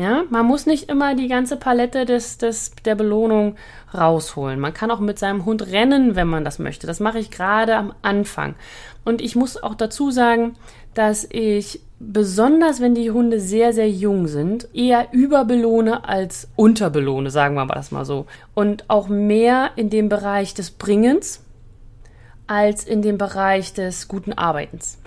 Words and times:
Ja, 0.00 0.24
man 0.30 0.46
muss 0.46 0.64
nicht 0.64 0.88
immer 0.88 1.14
die 1.14 1.28
ganze 1.28 1.58
Palette 1.58 2.06
des, 2.06 2.38
des, 2.38 2.72
der 2.86 2.94
Belohnung 2.94 3.56
rausholen. 3.92 4.58
Man 4.58 4.72
kann 4.72 4.90
auch 4.90 4.98
mit 4.98 5.18
seinem 5.18 5.44
Hund 5.44 5.66
rennen, 5.72 6.16
wenn 6.16 6.26
man 6.26 6.42
das 6.42 6.58
möchte. 6.58 6.86
Das 6.86 7.00
mache 7.00 7.18
ich 7.18 7.30
gerade 7.30 7.76
am 7.76 7.92
Anfang. 8.00 8.54
Und 9.04 9.20
ich 9.20 9.36
muss 9.36 9.62
auch 9.62 9.74
dazu 9.74 10.10
sagen, 10.10 10.56
dass 10.94 11.28
ich 11.28 11.82
besonders, 11.98 12.80
wenn 12.80 12.94
die 12.94 13.10
Hunde 13.10 13.40
sehr, 13.40 13.74
sehr 13.74 13.90
jung 13.90 14.26
sind, 14.26 14.68
eher 14.72 15.08
überbelohne 15.12 16.08
als 16.08 16.48
unterbelohne, 16.56 17.30
sagen 17.30 17.54
wir 17.54 17.66
das 17.66 17.90
mal 17.90 18.06
so. 18.06 18.24
Und 18.54 18.88
auch 18.88 19.08
mehr 19.08 19.72
in 19.76 19.90
dem 19.90 20.08
Bereich 20.08 20.54
des 20.54 20.70
Bringens 20.70 21.44
als 22.46 22.84
in 22.84 23.02
dem 23.02 23.18
Bereich 23.18 23.74
des 23.74 24.08
guten 24.08 24.32
Arbeitens. 24.32 24.98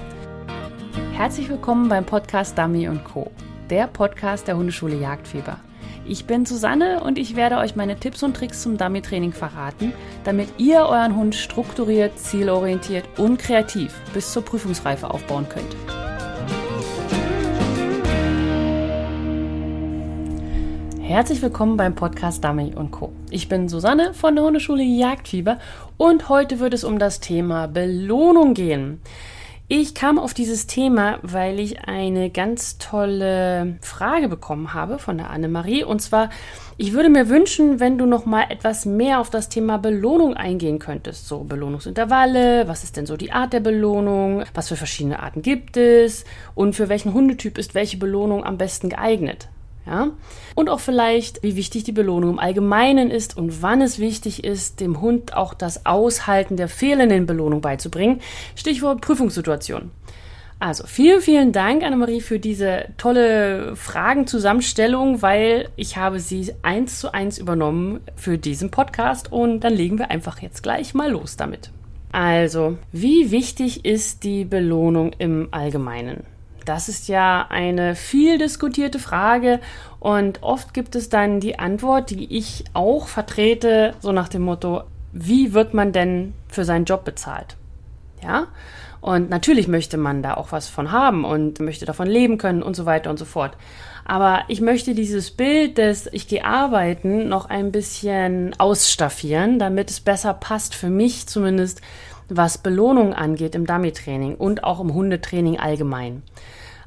Herzlich 1.13 1.49
willkommen 1.49 1.89
beim 1.89 2.05
Podcast 2.05 2.55
Dummy 2.55 2.87
Co 3.11 3.31
der 3.69 3.87
Podcast 3.87 4.47
der 4.47 4.57
Hundeschule 4.57 4.95
Jagdfieber. 4.95 5.59
Ich 6.05 6.25
bin 6.25 6.45
Susanne 6.45 7.01
und 7.01 7.17
ich 7.17 7.35
werde 7.35 7.57
euch 7.57 7.75
meine 7.75 7.97
Tipps 7.97 8.23
und 8.23 8.35
Tricks 8.35 8.61
zum 8.61 8.77
Dummy-Training 8.77 9.31
verraten, 9.31 9.93
damit 10.25 10.49
ihr 10.57 10.79
euren 10.79 11.15
Hund 11.15 11.33
strukturiert, 11.33 12.19
zielorientiert 12.19 13.05
und 13.17 13.37
kreativ 13.39 13.93
bis 14.13 14.33
zur 14.33 14.43
Prüfungsreife 14.43 15.09
aufbauen 15.09 15.47
könnt. 15.47 15.75
Herzlich 20.99 21.41
willkommen 21.41 21.77
beim 21.77 21.95
Podcast 21.95 22.43
Dummy 22.43 22.73
Co. 22.91 23.13
Ich 23.29 23.47
bin 23.47 23.69
Susanne 23.69 24.13
von 24.13 24.35
der 24.35 24.43
Hundeschule 24.43 24.83
Jagdfieber 24.83 25.59
und 25.95 26.27
heute 26.27 26.59
wird 26.59 26.73
es 26.73 26.83
um 26.83 26.97
das 26.97 27.19
Thema 27.19 27.67
Belohnung 27.67 28.55
gehen. 28.55 28.99
Ich 29.69 29.95
kam 29.95 30.19
auf 30.19 30.33
dieses 30.33 30.67
Thema, 30.67 31.19
weil 31.21 31.57
ich 31.57 31.87
eine 31.87 32.29
ganz 32.29 32.77
tolle 32.79 33.77
Frage 33.79 34.27
bekommen 34.27 34.73
habe 34.73 34.99
von 34.99 35.17
der 35.17 35.29
Annemarie. 35.29 35.85
Und 35.85 36.01
zwar, 36.01 36.29
ich 36.75 36.91
würde 36.91 37.09
mir 37.09 37.29
wünschen, 37.29 37.79
wenn 37.79 37.97
du 37.97 38.05
noch 38.05 38.25
mal 38.25 38.43
etwas 38.49 38.85
mehr 38.85 39.21
auf 39.21 39.29
das 39.29 39.47
Thema 39.47 39.77
Belohnung 39.77 40.33
eingehen 40.33 40.79
könntest. 40.79 41.29
So 41.29 41.45
Belohnungsintervalle, 41.45 42.67
was 42.67 42.83
ist 42.83 42.97
denn 42.97 43.05
so 43.05 43.15
die 43.15 43.31
Art 43.31 43.53
der 43.53 43.61
Belohnung, 43.61 44.43
was 44.53 44.67
für 44.67 44.75
verschiedene 44.75 45.23
Arten 45.23 45.41
gibt 45.41 45.77
es 45.77 46.25
und 46.55 46.75
für 46.75 46.89
welchen 46.89 47.13
Hundetyp 47.13 47.57
ist 47.57 47.73
welche 47.73 47.97
Belohnung 47.97 48.43
am 48.43 48.57
besten 48.57 48.89
geeignet. 48.89 49.47
Ja? 49.85 50.11
Und 50.55 50.69
auch 50.69 50.79
vielleicht, 50.79 51.43
wie 51.43 51.55
wichtig 51.55 51.83
die 51.83 51.91
Belohnung 51.91 52.31
im 52.31 52.39
Allgemeinen 52.39 53.11
ist 53.11 53.37
und 53.37 53.61
wann 53.61 53.81
es 53.81 53.99
wichtig 53.99 54.43
ist, 54.43 54.79
dem 54.79 55.01
Hund 55.01 55.35
auch 55.35 55.53
das 55.53 55.85
Aushalten 55.85 56.57
der 56.57 56.69
fehlenden 56.69 57.25
Belohnung 57.25 57.61
beizubringen. 57.61 58.21
Stichwort 58.55 59.01
Prüfungssituation. 59.01 59.91
Also 60.59 60.85
vielen, 60.87 61.19
vielen 61.19 61.51
Dank, 61.51 61.83
Annemarie, 61.83 62.21
für 62.21 62.39
diese 62.39 62.85
tolle 62.97 63.75
Fragenzusammenstellung, 63.75 65.21
weil 65.21 65.67
ich 65.75 65.97
habe 65.97 66.21
sie 66.21 66.53
eins 66.61 66.99
zu 66.99 67.13
eins 67.13 67.37
übernommen 67.37 67.99
für 68.15 68.37
diesen 68.37 68.71
Podcast 68.71 69.29
und 69.29 69.59
dann 69.61 69.73
legen 69.73 69.99
wir 69.99 70.09
einfach 70.09 70.41
jetzt 70.41 70.63
gleich 70.63 70.93
mal 70.93 71.11
los 71.11 71.35
damit. 71.35 71.71
Also, 72.13 72.77
wie 72.93 73.31
wichtig 73.31 73.83
ist 73.83 74.23
die 74.23 74.45
Belohnung 74.45 75.11
im 75.17 75.49
Allgemeinen? 75.51 76.23
Das 76.65 76.89
ist 76.89 77.07
ja 77.07 77.47
eine 77.49 77.95
viel 77.95 78.37
diskutierte 78.37 78.99
Frage 78.99 79.59
und 79.99 80.41
oft 80.41 80.73
gibt 80.73 80.95
es 80.95 81.09
dann 81.09 81.39
die 81.39 81.59
Antwort, 81.59 82.09
die 82.09 82.37
ich 82.37 82.63
auch 82.73 83.07
vertrete, 83.07 83.93
so 83.99 84.11
nach 84.11 84.29
dem 84.29 84.43
Motto, 84.43 84.83
wie 85.11 85.53
wird 85.53 85.73
man 85.73 85.91
denn 85.91 86.33
für 86.47 86.65
seinen 86.65 86.85
Job 86.85 87.03
bezahlt? 87.05 87.55
Ja? 88.21 88.47
Und 89.01 89.29
natürlich 89.29 89.67
möchte 89.67 89.97
man 89.97 90.23
da 90.23 90.35
auch 90.35 90.53
was 90.53 90.69
von 90.69 90.93
haben 90.93 91.25
und 91.25 91.59
möchte 91.59 91.85
davon 91.85 92.07
leben 92.07 92.37
können 92.37 92.63
und 92.63 92.73
so 92.75 92.85
weiter 92.85 93.09
und 93.09 93.19
so 93.19 93.25
fort. 93.25 93.57
Aber 94.05 94.43
ich 94.47 94.61
möchte 94.61 94.95
dieses 94.95 95.31
Bild 95.31 95.77
des 95.77 96.07
Ich 96.11 96.27
gehe 96.27 96.45
arbeiten 96.45 97.27
noch 97.27 97.49
ein 97.49 97.71
bisschen 97.71 98.53
ausstaffieren, 98.57 99.59
damit 99.59 99.89
es 99.89 99.99
besser 99.99 100.33
passt 100.33 100.75
für 100.75 100.89
mich 100.89 101.27
zumindest 101.27 101.81
was 102.29 102.57
Belohnung 102.57 103.13
angeht 103.13 103.55
im 103.55 103.65
Dummy-Training 103.65 104.35
und 104.35 104.63
auch 104.63 104.79
im 104.79 104.93
Hundetraining 104.93 105.59
allgemein. 105.59 106.23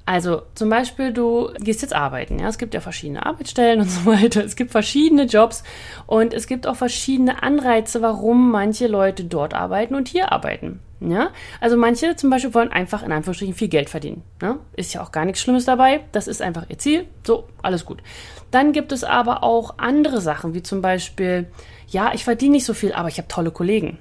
Also 0.07 0.43
zum 0.55 0.71
Beispiel, 0.71 1.13
du 1.13 1.51
gehst 1.59 1.83
jetzt 1.83 1.95
arbeiten. 1.95 2.39
Ja, 2.39 2.49
es 2.49 2.59
gibt 2.59 2.75
ja 2.75 2.81
verschiedene 2.81 3.27
Arbeitsstellen 3.27 3.81
und 3.81 3.91
so 3.91 4.07
weiter. 4.07 4.45
Es 4.45 4.55
gibt 4.55 4.71
verschiedene 4.71 5.25
Jobs 5.25 5.65
und 6.07 6.33
es 6.33 6.47
gibt 6.47 6.69
auch 6.69 6.77
verschiedene 6.77 7.43
Anreize, 7.43 8.03
warum 8.03 8.53
manche 8.53 8.87
Leute 8.87 9.25
dort 9.25 9.53
arbeiten 9.53 9.97
und 9.97 10.07
hier 10.07 10.31
arbeiten. 10.31 10.81
Ja, 11.01 11.31
also 11.61 11.77
manche 11.77 12.17
zum 12.17 12.31
Beispiel 12.31 12.55
wollen 12.55 12.73
einfach 12.73 13.03
in 13.03 13.13
Anführungsstrichen 13.13 13.55
viel 13.55 13.69
Geld 13.69 13.91
verdienen. 13.91 14.23
Ja? 14.41 14.59
Ist 14.77 14.95
ja 14.95 15.03
auch 15.03 15.13
gar 15.13 15.25
nichts 15.25 15.43
Schlimmes 15.43 15.67
dabei. 15.67 16.05
Das 16.13 16.27
ist 16.29 16.41
einfach 16.41 16.65
ihr 16.71 16.79
Ziel. 16.79 17.07
So, 17.27 17.49
alles 17.61 17.85
gut. 17.85 18.03
Dann 18.51 18.73
gibt 18.73 18.93
es 18.93 19.05
aber 19.05 19.43
auch 19.43 19.75
andere 19.77 20.21
Sachen, 20.21 20.55
wie 20.55 20.63
zum 20.63 20.81
Beispiel, 20.81 21.49
ja, 21.89 22.13
ich 22.15 22.25
verdiene 22.25 22.53
nicht 22.53 22.65
so 22.65 22.73
viel, 22.73 22.93
aber 22.93 23.09
ich 23.09 23.19
habe 23.19 23.29
tolle 23.29 23.51
Kollegen. 23.51 23.99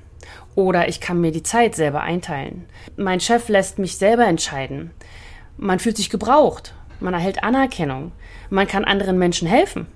Oder 0.55 0.87
ich 0.87 1.01
kann 1.01 1.19
mir 1.19 1.31
die 1.31 1.43
Zeit 1.43 1.75
selber 1.75 2.01
einteilen. 2.01 2.65
Mein 2.95 3.19
Chef 3.19 3.49
lässt 3.49 3.77
mich 3.77 3.97
selber 3.97 4.25
entscheiden. 4.25 4.91
Man 5.57 5.79
fühlt 5.79 5.97
sich 5.97 6.09
gebraucht. 6.09 6.73
Man 6.99 7.13
erhält 7.13 7.43
Anerkennung. 7.43 8.11
Man 8.49 8.67
kann 8.67 8.85
anderen 8.85 9.17
Menschen 9.17 9.47
helfen. 9.47 9.87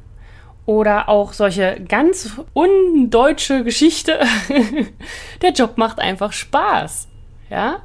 Oder 0.66 1.10
auch 1.10 1.34
solche 1.34 1.82
ganz 1.88 2.32
undeutsche 2.54 3.64
Geschichte. 3.64 4.20
Der 5.42 5.52
Job 5.52 5.78
macht 5.78 6.00
einfach 6.00 6.32
Spaß. 6.32 7.08
Ja? 7.50 7.82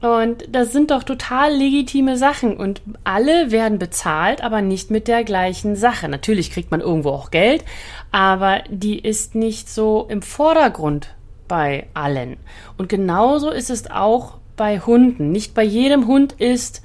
Und 0.00 0.44
das 0.48 0.72
sind 0.72 0.90
doch 0.90 1.02
total 1.02 1.52
legitime 1.52 2.16
Sachen 2.16 2.56
und 2.56 2.80
alle 3.04 3.50
werden 3.50 3.78
bezahlt, 3.78 4.42
aber 4.42 4.62
nicht 4.62 4.90
mit 4.90 5.08
der 5.08 5.24
gleichen 5.24 5.76
Sache. 5.76 6.08
Natürlich 6.08 6.50
kriegt 6.50 6.70
man 6.70 6.80
irgendwo 6.80 7.10
auch 7.10 7.30
Geld, 7.30 7.64
aber 8.10 8.62
die 8.70 8.98
ist 8.98 9.34
nicht 9.34 9.68
so 9.68 10.06
im 10.08 10.22
Vordergrund 10.22 11.14
bei 11.48 11.86
allen. 11.92 12.38
Und 12.78 12.88
genauso 12.88 13.50
ist 13.50 13.68
es 13.68 13.90
auch 13.90 14.39
bei 14.60 14.78
Hunden. 14.78 15.32
Nicht 15.32 15.54
bei 15.54 15.64
jedem 15.64 16.06
Hund 16.06 16.34
ist 16.34 16.82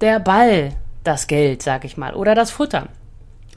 der 0.00 0.18
Ball 0.18 0.72
das 1.04 1.28
Geld, 1.28 1.62
sag 1.62 1.84
ich 1.84 1.96
mal, 1.96 2.16
oder 2.16 2.34
das 2.34 2.50
Futter, 2.50 2.88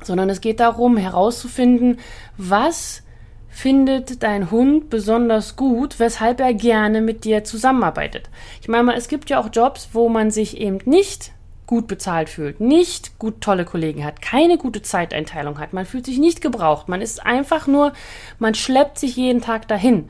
sondern 0.03 0.29
es 0.29 0.39
geht 0.39 0.59
darum 0.59 0.97
herauszufinden, 0.97 1.97
was 2.37 3.01
findet 3.49 4.21
dein 4.21 4.51
Hund 4.51 4.91
besonders 4.91 5.55
gut, 5.55 5.99
weshalb 5.99 6.39
er 6.41 6.53
gerne 6.53 7.01
mit 7.01 7.23
dir 7.23 7.43
zusammenarbeitet. 7.43 8.29
Ich 8.61 8.67
meine 8.67 8.83
mal, 8.83 8.95
es 8.95 9.07
gibt 9.07 9.31
ja 9.31 9.39
auch 9.39 9.49
Jobs, 9.51 9.89
wo 9.93 10.09
man 10.09 10.29
sich 10.29 10.57
eben 10.57 10.77
nicht 10.85 11.31
gut 11.65 11.87
bezahlt 11.87 12.29
fühlt, 12.29 12.59
nicht 12.59 13.17
gut 13.17 13.41
tolle 13.41 13.65
Kollegen 13.65 14.05
hat, 14.05 14.21
keine 14.21 14.59
gute 14.59 14.83
Zeiteinteilung 14.83 15.57
hat, 15.57 15.73
man 15.73 15.87
fühlt 15.87 16.05
sich 16.05 16.19
nicht 16.19 16.41
gebraucht, 16.41 16.87
man 16.87 17.01
ist 17.01 17.25
einfach 17.25 17.65
nur, 17.65 17.93
man 18.37 18.53
schleppt 18.53 18.99
sich 18.99 19.15
jeden 19.15 19.41
Tag 19.41 19.67
dahin. 19.67 20.07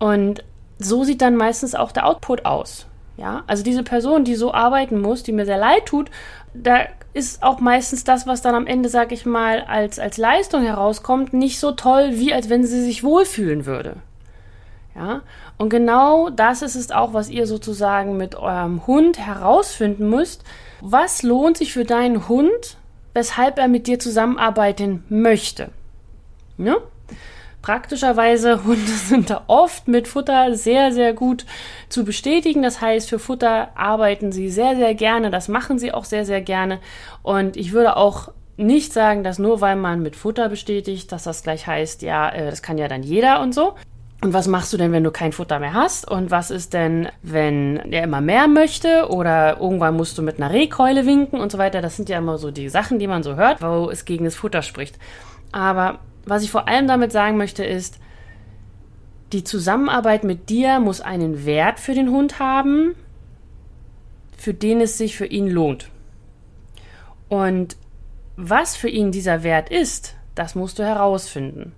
Und 0.00 0.42
so 0.78 1.04
sieht 1.04 1.22
dann 1.22 1.36
meistens 1.36 1.74
auch 1.74 1.92
der 1.92 2.06
Output 2.06 2.44
aus. 2.44 2.86
Ja, 3.16 3.44
also 3.46 3.62
diese 3.62 3.82
Person, 3.82 4.24
die 4.24 4.34
so 4.34 4.52
arbeiten 4.52 5.00
muss, 5.00 5.22
die 5.22 5.32
mir 5.32 5.46
sehr 5.46 5.56
leid 5.56 5.86
tut, 5.86 6.10
da 6.52 6.80
ist 7.14 7.42
auch 7.42 7.60
meistens 7.60 8.04
das, 8.04 8.26
was 8.26 8.42
dann 8.42 8.54
am 8.54 8.66
Ende, 8.66 8.90
sag 8.90 9.10
ich 9.10 9.24
mal, 9.24 9.62
als, 9.62 9.98
als 9.98 10.18
Leistung 10.18 10.62
herauskommt, 10.62 11.32
nicht 11.32 11.58
so 11.58 11.72
toll, 11.72 12.10
wie 12.12 12.34
als 12.34 12.50
wenn 12.50 12.66
sie 12.66 12.82
sich 12.82 13.02
wohlfühlen 13.02 13.64
würde. 13.64 13.96
Ja, 14.94 15.22
und 15.58 15.70
genau 15.70 16.30
das 16.30 16.62
ist 16.62 16.74
es 16.74 16.90
auch, 16.90 17.14
was 17.14 17.28
ihr 17.28 17.46
sozusagen 17.46 18.16
mit 18.16 18.34
eurem 18.34 18.86
Hund 18.86 19.18
herausfinden 19.18 20.10
müsst. 20.10 20.42
Was 20.80 21.22
lohnt 21.22 21.56
sich 21.56 21.72
für 21.72 21.84
deinen 21.84 22.28
Hund, 22.28 22.76
weshalb 23.14 23.58
er 23.58 23.68
mit 23.68 23.86
dir 23.86 23.98
zusammenarbeiten 23.98 25.04
möchte? 25.08 25.70
Ne? 26.58 26.76
Praktischerweise 27.66 28.62
Hunde 28.64 28.92
sind 28.92 29.28
da 29.28 29.42
oft 29.48 29.88
mit 29.88 30.06
Futter 30.06 30.54
sehr, 30.54 30.92
sehr 30.92 31.12
gut 31.12 31.44
zu 31.88 32.04
bestätigen. 32.04 32.62
Das 32.62 32.80
heißt, 32.80 33.08
für 33.08 33.18
Futter 33.18 33.70
arbeiten 33.74 34.30
sie 34.30 34.50
sehr, 34.50 34.76
sehr 34.76 34.94
gerne. 34.94 35.32
Das 35.32 35.48
machen 35.48 35.76
sie 35.76 35.90
auch 35.92 36.04
sehr, 36.04 36.24
sehr 36.24 36.40
gerne. 36.40 36.78
Und 37.24 37.56
ich 37.56 37.72
würde 37.72 37.96
auch 37.96 38.28
nicht 38.56 38.92
sagen, 38.92 39.24
dass 39.24 39.40
nur 39.40 39.60
weil 39.60 39.74
man 39.74 40.00
mit 40.00 40.14
Futter 40.14 40.48
bestätigt, 40.48 41.10
dass 41.10 41.24
das 41.24 41.42
gleich 41.42 41.66
heißt, 41.66 42.02
ja, 42.02 42.28
äh, 42.28 42.48
das 42.48 42.62
kann 42.62 42.78
ja 42.78 42.86
dann 42.86 43.02
jeder 43.02 43.40
und 43.40 43.52
so. 43.52 43.74
Und 44.22 44.32
was 44.32 44.46
machst 44.46 44.72
du 44.72 44.76
denn, 44.76 44.92
wenn 44.92 45.02
du 45.02 45.10
kein 45.10 45.32
Futter 45.32 45.58
mehr 45.58 45.74
hast? 45.74 46.08
Und 46.08 46.30
was 46.30 46.52
ist 46.52 46.72
denn, 46.72 47.08
wenn 47.22 47.78
er 47.90 48.04
immer 48.04 48.20
mehr 48.20 48.46
möchte? 48.46 49.08
Oder 49.10 49.58
irgendwann 49.58 49.96
musst 49.96 50.16
du 50.18 50.22
mit 50.22 50.36
einer 50.36 50.52
Rehkeule 50.52 51.04
winken 51.04 51.40
und 51.40 51.50
so 51.50 51.58
weiter? 51.58 51.82
Das 51.82 51.96
sind 51.96 52.08
ja 52.08 52.18
immer 52.18 52.38
so 52.38 52.52
die 52.52 52.68
Sachen, 52.68 53.00
die 53.00 53.08
man 53.08 53.24
so 53.24 53.34
hört, 53.34 53.60
wo 53.60 53.90
es 53.90 54.04
gegen 54.04 54.24
das 54.24 54.36
Futter 54.36 54.62
spricht. 54.62 55.00
Aber 55.50 55.98
was 56.26 56.42
ich 56.42 56.50
vor 56.50 56.68
allem 56.68 56.86
damit 56.86 57.12
sagen 57.12 57.38
möchte, 57.38 57.64
ist, 57.64 57.98
die 59.32 59.44
Zusammenarbeit 59.44 60.22
mit 60.22 60.50
dir 60.50 60.78
muss 60.78 61.00
einen 61.00 61.46
Wert 61.46 61.80
für 61.80 61.94
den 61.94 62.10
Hund 62.10 62.38
haben, 62.38 62.94
für 64.36 64.52
den 64.52 64.80
es 64.80 64.98
sich 64.98 65.16
für 65.16 65.26
ihn 65.26 65.48
lohnt. 65.48 65.88
Und 67.28 67.76
was 68.36 68.76
für 68.76 68.88
ihn 68.88 69.10
dieser 69.10 69.42
Wert 69.42 69.70
ist, 69.70 70.14
das 70.34 70.54
musst 70.54 70.78
du 70.78 70.84
herausfinden. 70.84 71.72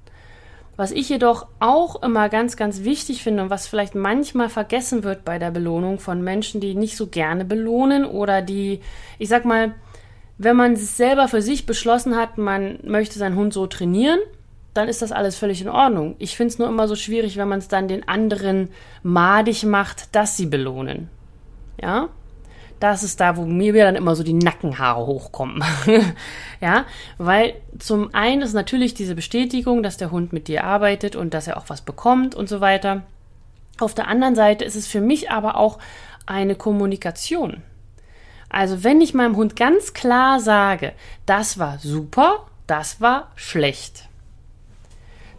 Was 0.76 0.90
ich 0.90 1.08
jedoch 1.08 1.46
auch 1.60 2.02
immer 2.02 2.28
ganz, 2.28 2.56
ganz 2.56 2.84
wichtig 2.84 3.22
finde 3.22 3.42
und 3.42 3.50
was 3.50 3.66
vielleicht 3.66 3.94
manchmal 3.94 4.48
vergessen 4.48 5.04
wird 5.04 5.24
bei 5.24 5.38
der 5.38 5.50
Belohnung 5.50 5.98
von 5.98 6.22
Menschen, 6.22 6.60
die 6.60 6.74
nicht 6.74 6.96
so 6.96 7.06
gerne 7.06 7.44
belohnen 7.44 8.04
oder 8.04 8.42
die, 8.42 8.80
ich 9.18 9.28
sag 9.28 9.44
mal, 9.44 9.74
Wenn 10.40 10.56
man 10.56 10.76
selber 10.76 11.26
für 11.26 11.42
sich 11.42 11.66
beschlossen 11.66 12.16
hat, 12.16 12.38
man 12.38 12.78
möchte 12.84 13.18
seinen 13.18 13.34
Hund 13.34 13.52
so 13.52 13.66
trainieren, 13.66 14.20
dann 14.74 14.88
ist 14.88 15.02
das 15.02 15.12
alles 15.12 15.36
völlig 15.36 15.60
in 15.60 15.68
Ordnung. 15.68 16.16
Ich 16.18 16.36
finde 16.36 16.52
es 16.52 16.58
nur 16.58 16.68
immer 16.68 16.88
so 16.88 16.94
schwierig, 16.94 17.36
wenn 17.36 17.48
man 17.48 17.58
es 17.58 17.68
dann 17.68 17.88
den 17.88 18.06
anderen 18.08 18.68
madig 19.02 19.64
macht, 19.64 20.14
dass 20.14 20.36
sie 20.36 20.46
belohnen. 20.46 21.08
Ja? 21.80 22.08
Das 22.80 23.02
ist 23.02 23.20
da, 23.20 23.36
wo 23.36 23.44
mir 23.44 23.72
dann 23.72 23.96
immer 23.96 24.14
so 24.14 24.22
die 24.22 24.34
Nackenhaare 24.34 25.04
hochkommen. 25.04 25.64
ja, 26.60 26.84
weil 27.18 27.54
zum 27.78 28.14
einen 28.14 28.42
ist 28.42 28.52
natürlich 28.52 28.94
diese 28.94 29.16
Bestätigung, 29.16 29.82
dass 29.82 29.96
der 29.96 30.12
Hund 30.12 30.32
mit 30.32 30.46
dir 30.46 30.62
arbeitet 30.62 31.16
und 31.16 31.34
dass 31.34 31.48
er 31.48 31.56
auch 31.56 31.64
was 31.68 31.80
bekommt 31.80 32.36
und 32.36 32.48
so 32.48 32.60
weiter. 32.60 33.02
Auf 33.80 33.94
der 33.94 34.06
anderen 34.06 34.36
Seite 34.36 34.64
ist 34.64 34.76
es 34.76 34.86
für 34.86 35.00
mich 35.00 35.30
aber 35.30 35.56
auch 35.56 35.78
eine 36.26 36.54
Kommunikation. 36.54 37.62
Also 38.48 38.84
wenn 38.84 39.00
ich 39.00 39.12
meinem 39.12 39.36
Hund 39.36 39.56
ganz 39.56 39.92
klar 39.92 40.40
sage, 40.40 40.92
das 41.26 41.58
war 41.58 41.78
super, 41.78 42.46
das 42.66 43.00
war 43.00 43.32
schlecht, 43.34 44.07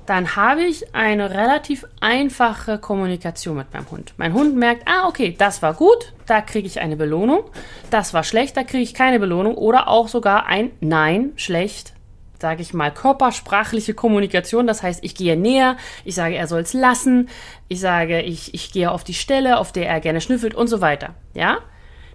dann 0.10 0.36
habe 0.36 0.64
ich 0.64 0.96
eine 0.96 1.30
relativ 1.30 1.86
einfache 2.00 2.80
Kommunikation 2.80 3.58
mit 3.58 3.72
meinem 3.72 3.92
Hund. 3.92 4.16
Mein 4.18 4.34
Hund 4.34 4.56
merkt, 4.56 4.88
ah, 4.88 5.08
okay, 5.08 5.36
das 5.38 5.62
war 5.62 5.76
gut, 5.76 6.14
da 6.26 6.42
kriege 6.42 6.66
ich 6.66 6.80
eine 6.80 6.96
Belohnung. 6.96 7.44
Das 7.92 8.12
war 8.16 8.24
schlecht, 8.24 8.58
da 8.58 8.64
kriege 8.64 8.82
ich 8.82 8.96
keine 8.96 9.20
Belohnung. 9.20 9.54
Oder 9.54 9.88
auch 9.88 10.08
sogar 10.08 10.48
ein 10.48 10.72
Nein, 10.80 11.34
schlecht, 11.36 11.94
sage 12.42 12.64
ich 12.64 12.74
mal, 12.74 12.92
körpersprachliche 12.92 13.94
Kommunikation. 13.94 14.66
Das 14.66 14.82
heißt, 14.82 15.04
ich 15.04 15.14
gehe 15.14 15.38
näher, 15.38 15.78
ich 16.06 16.16
sage, 16.16 16.36
er 16.36 16.48
soll 16.48 16.62
es 16.62 16.74
lassen, 16.74 17.30
ich 17.68 17.80
sage, 17.80 18.22
ich, 18.22 18.56
ich 18.56 18.72
gehe 18.72 18.90
auf 18.90 19.04
die 19.04 19.14
Stelle, 19.14 19.60
auf 19.60 19.72
der 19.72 19.88
er 19.88 20.00
gerne 20.00 20.22
schnüffelt 20.22 20.56
und 20.56 20.70
so 20.70 20.82
weiter. 20.82 21.14
Ja? 21.36 21.60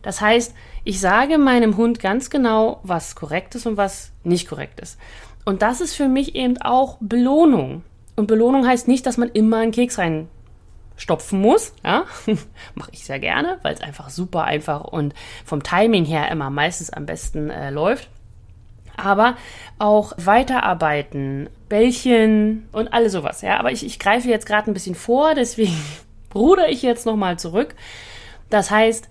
Das 0.03 0.21
heißt, 0.21 0.53
ich 0.83 0.99
sage 0.99 1.39
meinem 1.39 1.77
Hund 1.77 2.01
ganz 2.01 2.29
genau, 2.29 2.81
was 2.83 3.15
korrekt 3.15 3.55
ist 3.55 3.67
und 3.67 3.77
was 3.77 4.11
nicht 4.25 4.49
korrekt 4.49 4.81
ist. 4.81 4.99
Und 5.45 5.63
das 5.63 5.81
ist 5.81 5.95
für 5.95 6.09
mich 6.09 6.35
eben 6.35 6.61
auch 6.61 6.97
Belohnung. 7.01 7.83
Und 8.17 8.27
Belohnung 8.27 8.67
heißt 8.67 8.89
nicht, 8.89 9.07
dass 9.07 9.17
man 9.17 9.29
immer 9.29 9.59
einen 9.59 9.73
Keks 9.73 9.99
reinstopfen 9.99 11.41
muss. 11.41 11.75
Ja? 11.85 12.05
Mache 12.75 12.91
ich 12.93 13.05
sehr 13.05 13.19
gerne, 13.19 13.59
weil 13.63 13.75
es 13.75 13.81
einfach 13.81 14.11
super 14.11 14.45
einfach 14.45 14.85
und 14.85 15.15
vom 15.45 15.63
Timing 15.63 16.05
her 16.05 16.31
immer 16.31 16.51
meistens 16.51 16.91
am 16.91 17.07
besten 17.07 17.51
äh, 17.51 17.71
läuft. 17.71 18.09
Aber 18.97 19.37
auch 19.79 20.13
weiterarbeiten, 20.17 21.51
Bällchen 21.69 22.69
und 22.71 22.93
alles 22.93 23.13
sowas. 23.13 23.43
Ja? 23.43 23.59
Aber 23.59 23.73
ich, 23.73 23.85
ich 23.85 23.99
greife 23.99 24.29
jetzt 24.29 24.47
gerade 24.47 24.71
ein 24.71 24.75
bisschen 24.75 24.95
vor, 24.95 25.35
deswegen 25.35 25.77
ruder 26.35 26.69
ich 26.69 26.83
jetzt 26.83 27.05
nochmal 27.05 27.39
zurück. 27.39 27.75
Das 28.49 28.71
heißt, 28.71 29.09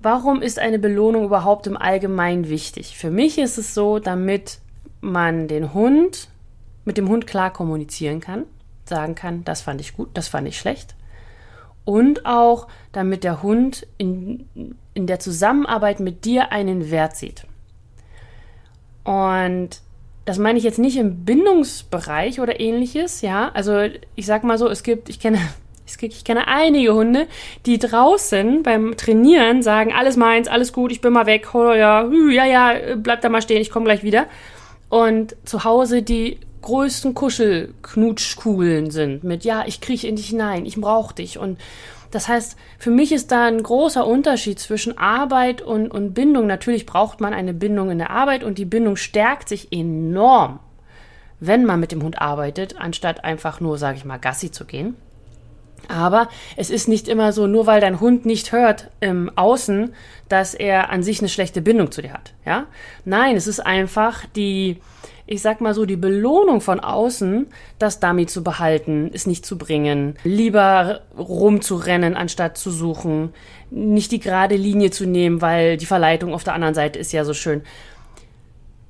warum 0.00 0.42
ist 0.42 0.58
eine 0.58 0.80
Belohnung 0.80 1.24
überhaupt 1.24 1.66
im 1.66 1.76
Allgemeinen 1.76 2.48
wichtig? 2.48 2.98
Für 2.98 3.10
mich 3.10 3.38
ist 3.38 3.58
es 3.58 3.74
so, 3.74 4.00
damit 4.00 4.58
man 5.06 5.48
den 5.48 5.72
Hund 5.72 6.28
mit 6.84 6.98
dem 6.98 7.08
Hund 7.08 7.26
klar 7.26 7.52
kommunizieren 7.52 8.20
kann, 8.20 8.44
sagen 8.84 9.14
kann, 9.14 9.44
das 9.44 9.62
fand 9.62 9.80
ich 9.80 9.96
gut, 9.96 10.10
das 10.14 10.28
fand 10.28 10.46
ich 10.48 10.58
schlecht. 10.58 10.94
Und 11.84 12.26
auch, 12.26 12.66
damit 12.92 13.24
der 13.24 13.42
Hund 13.42 13.86
in, 13.96 14.48
in 14.94 15.06
der 15.06 15.20
Zusammenarbeit 15.20 16.00
mit 16.00 16.24
dir 16.24 16.52
einen 16.52 16.90
Wert 16.90 17.16
sieht. 17.16 17.46
Und 19.04 19.80
das 20.24 20.38
meine 20.38 20.58
ich 20.58 20.64
jetzt 20.64 20.80
nicht 20.80 20.96
im 20.96 21.24
Bindungsbereich 21.24 22.40
oder 22.40 22.58
ähnliches, 22.58 23.20
ja. 23.22 23.50
Also 23.54 23.88
ich 24.16 24.26
sag 24.26 24.42
mal 24.42 24.58
so, 24.58 24.68
es 24.68 24.82
gibt, 24.82 25.08
ich 25.08 25.20
kenne, 25.20 25.38
ich 26.00 26.24
kenne 26.24 26.48
einige 26.48 26.94
Hunde, 26.94 27.28
die 27.66 27.78
draußen 27.78 28.64
beim 28.64 28.96
Trainieren 28.96 29.62
sagen, 29.62 29.92
alles 29.92 30.16
meins, 30.16 30.48
alles 30.48 30.72
gut, 30.72 30.90
ich 30.90 31.00
bin 31.00 31.12
mal 31.12 31.26
weg, 31.26 31.54
oh 31.54 31.72
ja, 31.72 32.08
ja, 32.10 32.44
ja, 32.44 32.96
bleib 32.96 33.20
da 33.20 33.28
mal 33.28 33.42
stehen, 33.42 33.60
ich 33.60 33.70
komme 33.70 33.84
gleich 33.84 34.02
wieder 34.02 34.26
und 34.88 35.36
zu 35.44 35.64
Hause 35.64 36.02
die 36.02 36.38
größten 36.62 37.14
Kuschelknutschkugeln 37.14 38.90
sind 38.90 39.24
mit 39.24 39.44
ja, 39.44 39.64
ich 39.66 39.80
krieche 39.80 40.08
in 40.08 40.16
dich 40.16 40.28
hinein, 40.28 40.66
ich 40.66 40.80
brauche 40.80 41.14
dich 41.14 41.38
und 41.38 41.58
das 42.10 42.28
heißt, 42.28 42.56
für 42.78 42.90
mich 42.90 43.12
ist 43.12 43.30
da 43.32 43.46
ein 43.46 43.62
großer 43.62 44.06
Unterschied 44.06 44.58
zwischen 44.58 44.96
Arbeit 44.96 45.60
und, 45.60 45.90
und 45.90 46.14
Bindung. 46.14 46.46
Natürlich 46.46 46.86
braucht 46.86 47.20
man 47.20 47.34
eine 47.34 47.52
Bindung 47.52 47.90
in 47.90 47.98
der 47.98 48.10
Arbeit 48.10 48.44
und 48.44 48.58
die 48.58 48.64
Bindung 48.64 48.96
stärkt 48.96 49.48
sich 49.48 49.72
enorm, 49.72 50.60
wenn 51.40 51.64
man 51.64 51.80
mit 51.80 51.92
dem 51.92 52.02
Hund 52.02 52.20
arbeitet, 52.20 52.76
anstatt 52.78 53.24
einfach 53.24 53.60
nur, 53.60 53.76
sage 53.76 53.98
ich 53.98 54.04
mal, 54.04 54.18
Gassi 54.18 54.50
zu 54.50 54.64
gehen. 54.64 54.96
Aber 55.88 56.28
es 56.56 56.70
ist 56.70 56.88
nicht 56.88 57.08
immer 57.08 57.32
so, 57.32 57.46
nur 57.46 57.66
weil 57.66 57.80
dein 57.80 58.00
Hund 58.00 58.26
nicht 58.26 58.52
hört 58.52 58.90
im 59.00 59.30
Außen, 59.36 59.94
dass 60.28 60.54
er 60.54 60.90
an 60.90 61.02
sich 61.02 61.20
eine 61.20 61.28
schlechte 61.28 61.62
Bindung 61.62 61.92
zu 61.92 62.02
dir 62.02 62.12
hat. 62.12 62.34
Ja? 62.44 62.66
Nein, 63.04 63.36
es 63.36 63.46
ist 63.46 63.60
einfach 63.60 64.26
die, 64.34 64.80
ich 65.26 65.42
sag 65.42 65.60
mal 65.60 65.74
so, 65.74 65.84
die 65.84 65.96
Belohnung 65.96 66.60
von 66.60 66.80
außen, 66.80 67.46
das 67.78 68.00
Dummy 68.00 68.26
zu 68.26 68.42
behalten, 68.42 69.10
es 69.12 69.26
nicht 69.26 69.46
zu 69.46 69.58
bringen, 69.58 70.16
lieber 70.24 71.02
rumzurennen, 71.16 72.16
anstatt 72.16 72.58
zu 72.58 72.70
suchen, 72.70 73.32
nicht 73.70 74.12
die 74.12 74.20
gerade 74.20 74.56
Linie 74.56 74.90
zu 74.90 75.06
nehmen, 75.06 75.40
weil 75.40 75.76
die 75.76 75.86
Verleitung 75.86 76.34
auf 76.34 76.44
der 76.44 76.54
anderen 76.54 76.74
Seite 76.74 76.98
ist 76.98 77.12
ja 77.12 77.24
so 77.24 77.34
schön. 77.34 77.62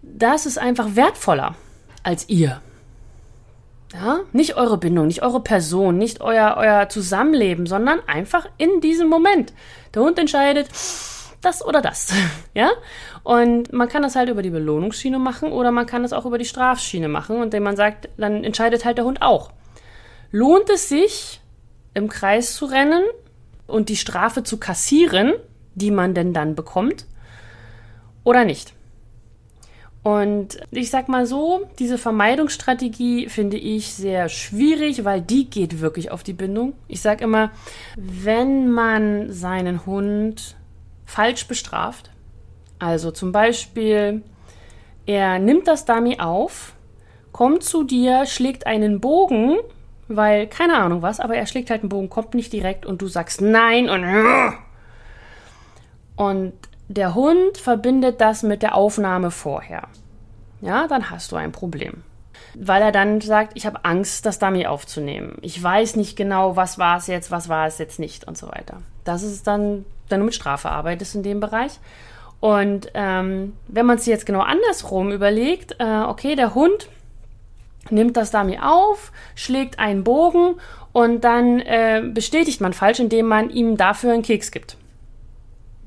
Das 0.02 0.46
ist 0.46 0.58
einfach 0.58 0.94
wertvoller 0.94 1.54
als 2.02 2.28
ihr. 2.28 2.60
Ja? 3.96 4.20
Nicht 4.32 4.56
eure 4.56 4.76
Bindung, 4.76 5.06
nicht 5.06 5.22
eure 5.22 5.40
Person, 5.40 5.96
nicht 5.96 6.20
euer, 6.20 6.56
euer 6.58 6.88
Zusammenleben, 6.88 7.66
sondern 7.66 8.00
einfach 8.06 8.46
in 8.58 8.80
diesem 8.80 9.08
Moment. 9.08 9.54
Der 9.94 10.02
Hund 10.02 10.18
entscheidet, 10.18 10.68
das 11.40 11.64
oder 11.64 11.80
das. 11.80 12.12
ja? 12.54 12.70
Und 13.22 13.72
man 13.72 13.88
kann 13.88 14.02
das 14.02 14.14
halt 14.14 14.28
über 14.28 14.42
die 14.42 14.50
Belohnungsschiene 14.50 15.18
machen 15.18 15.50
oder 15.50 15.72
man 15.72 15.86
kann 15.86 16.04
es 16.04 16.12
auch 16.12 16.26
über 16.26 16.38
die 16.38 16.44
Strafschiene 16.44 17.08
machen, 17.08 17.36
und 17.36 17.44
indem 17.44 17.62
man 17.62 17.76
sagt, 17.76 18.10
dann 18.18 18.44
entscheidet 18.44 18.84
halt 18.84 18.98
der 18.98 19.06
Hund 19.06 19.22
auch. 19.22 19.50
Lohnt 20.30 20.68
es 20.68 20.88
sich, 20.88 21.40
im 21.94 22.10
Kreis 22.10 22.54
zu 22.54 22.66
rennen 22.66 23.02
und 23.66 23.88
die 23.88 23.96
Strafe 23.96 24.42
zu 24.42 24.58
kassieren, 24.58 25.32
die 25.74 25.90
man 25.90 26.12
denn 26.12 26.34
dann 26.34 26.54
bekommt, 26.54 27.06
oder 28.22 28.44
nicht? 28.44 28.75
Und 30.06 30.60
ich 30.70 30.90
sag 30.90 31.08
mal 31.08 31.26
so, 31.26 31.62
diese 31.80 31.98
Vermeidungsstrategie 31.98 33.28
finde 33.28 33.56
ich 33.56 33.92
sehr 33.92 34.28
schwierig, 34.28 35.04
weil 35.04 35.20
die 35.20 35.50
geht 35.50 35.80
wirklich 35.80 36.12
auf 36.12 36.22
die 36.22 36.32
Bindung. 36.32 36.74
Ich 36.86 37.00
sag 37.00 37.20
immer, 37.20 37.50
wenn 37.96 38.70
man 38.70 39.32
seinen 39.32 39.84
Hund 39.84 40.54
falsch 41.06 41.48
bestraft, 41.48 42.12
also 42.78 43.10
zum 43.10 43.32
Beispiel, 43.32 44.22
er 45.06 45.40
nimmt 45.40 45.66
das 45.66 45.86
Dummy 45.86 46.20
auf, 46.20 46.74
kommt 47.32 47.64
zu 47.64 47.82
dir, 47.82 48.26
schlägt 48.26 48.64
einen 48.64 49.00
Bogen, 49.00 49.56
weil 50.06 50.46
keine 50.46 50.76
Ahnung 50.76 51.02
was, 51.02 51.18
aber 51.18 51.34
er 51.34 51.46
schlägt 51.46 51.68
halt 51.68 51.80
einen 51.80 51.88
Bogen, 51.88 52.10
kommt 52.10 52.34
nicht 52.34 52.52
direkt 52.52 52.86
und 52.86 53.02
du 53.02 53.08
sagst 53.08 53.40
nein 53.40 53.90
und 53.90 54.04
und 56.14 56.52
der 56.88 57.14
Hund 57.14 57.58
verbindet 57.58 58.20
das 58.20 58.44
mit 58.44 58.62
der 58.62 58.76
Aufnahme 58.76 59.32
vorher. 59.32 59.88
Ja, 60.60 60.86
dann 60.86 61.10
hast 61.10 61.32
du 61.32 61.36
ein 61.36 61.52
Problem. 61.52 62.02
Weil 62.54 62.82
er 62.82 62.92
dann 62.92 63.20
sagt, 63.20 63.52
ich 63.54 63.66
habe 63.66 63.84
Angst, 63.84 64.26
das 64.26 64.38
Dummy 64.38 64.66
aufzunehmen. 64.66 65.38
Ich 65.42 65.62
weiß 65.62 65.96
nicht 65.96 66.16
genau, 66.16 66.56
was 66.56 66.78
war 66.78 66.98
es 66.98 67.06
jetzt, 67.06 67.30
was 67.30 67.48
war 67.48 67.66
es 67.66 67.78
jetzt 67.78 67.98
nicht 67.98 68.26
und 68.26 68.36
so 68.36 68.48
weiter. 68.48 68.78
Das 69.04 69.22
ist 69.22 69.46
dann, 69.46 69.84
wenn 70.08 70.20
du 70.20 70.26
mit 70.26 70.34
Strafe 70.34 70.70
arbeitest 70.70 71.14
in 71.14 71.22
dem 71.22 71.40
Bereich. 71.40 71.78
Und 72.40 72.90
ähm, 72.94 73.54
wenn 73.68 73.86
man 73.86 73.96
es 73.96 74.06
jetzt 74.06 74.26
genau 74.26 74.40
andersrum 74.40 75.12
überlegt, 75.12 75.76
äh, 75.78 76.00
okay, 76.00 76.36
der 76.36 76.54
Hund 76.54 76.88
nimmt 77.90 78.16
das 78.16 78.30
Dummy 78.30 78.58
auf, 78.60 79.12
schlägt 79.34 79.78
einen 79.78 80.04
Bogen 80.04 80.56
und 80.92 81.24
dann 81.24 81.60
äh, 81.60 82.02
bestätigt 82.12 82.60
man 82.60 82.72
falsch, 82.72 83.00
indem 83.00 83.26
man 83.26 83.50
ihm 83.50 83.76
dafür 83.76 84.12
einen 84.12 84.22
Keks 84.22 84.50
gibt. 84.50 84.76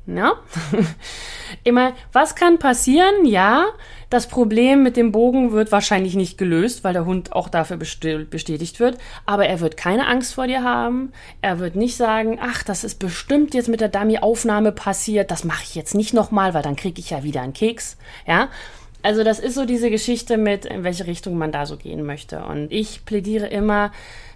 Ja? 0.06 0.34
Immer, 1.64 1.94
was 2.12 2.36
kann 2.36 2.58
passieren? 2.58 3.26
Ja, 3.26 3.66
das 4.10 4.28
Problem 4.28 4.82
mit 4.82 4.98
dem 4.98 5.12
Bogen 5.12 5.52
wird 5.52 5.72
wahrscheinlich 5.72 6.16
nicht 6.16 6.38
gelöst, 6.38 6.84
weil 6.84 6.94
der 6.94 7.06
Hund 7.06 7.34
auch 7.34 7.48
dafür 7.48 7.78
bestätigt 7.78 8.80
wird. 8.80 8.98
Aber 9.26 9.46
er 9.46 9.60
wird 9.60 9.78
keine 9.78 10.08
Angst 10.08 10.34
vor 10.34 10.48
dir 10.48 10.64
haben. 10.64 11.12
Er 11.42 11.60
wird 11.60 11.76
nicht 11.76 11.96
sagen, 11.96 12.40
ach, 12.42 12.64
das 12.64 12.84
ist 12.84 13.00
bestimmt 13.00 13.54
jetzt 13.54 13.70
mit 13.70 13.82
der 13.82 13.90
Dummy-Aufnahme 13.90 14.72
passiert. 14.72 15.30
Das 15.30 15.44
mache 15.44 15.64
ich 15.64 15.76
jetzt 15.76 15.94
nicht 15.94 16.14
nochmal, 16.14 16.54
weil 16.54 16.64
dann 16.64 16.76
kriege 16.76 17.00
ich 17.00 17.12
ja 17.12 17.24
wieder 17.24 17.42
einen 17.42 17.54
Keks. 17.54 17.98
Ja, 18.26 18.50
also 19.04 19.24
das 19.24 19.40
ist 19.40 19.54
so 19.54 19.66
diese 19.66 19.92
Geschichte 19.92 20.38
mit, 20.38 20.66
in 20.66 20.84
welche 20.84 21.06
Richtung 21.06 21.38
man 21.38 21.52
da 21.52 21.66
so 21.68 21.78
gehen 21.78 22.04
möchte. 22.04 22.44
Und 22.44 22.72
ich 22.72 23.06
plädiere 23.06 23.48
immer, 23.48 23.92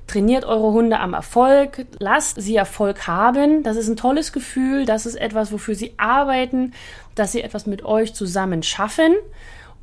Trainiert 0.07 0.43
eure 0.43 0.73
Hunde 0.73 0.99
am 0.99 1.13
Erfolg, 1.13 1.85
lasst 1.97 2.41
sie 2.41 2.55
Erfolg 2.55 3.07
haben. 3.07 3.63
Das 3.63 3.77
ist 3.77 3.87
ein 3.87 3.95
tolles 3.95 4.33
Gefühl, 4.33 4.85
das 4.85 5.05
ist 5.05 5.15
etwas, 5.15 5.51
wofür 5.51 5.75
sie 5.75 5.93
arbeiten, 5.97 6.73
dass 7.15 7.31
sie 7.31 7.41
etwas 7.41 7.65
mit 7.67 7.85
euch 7.85 8.13
zusammen 8.13 8.63
schaffen. 8.63 9.15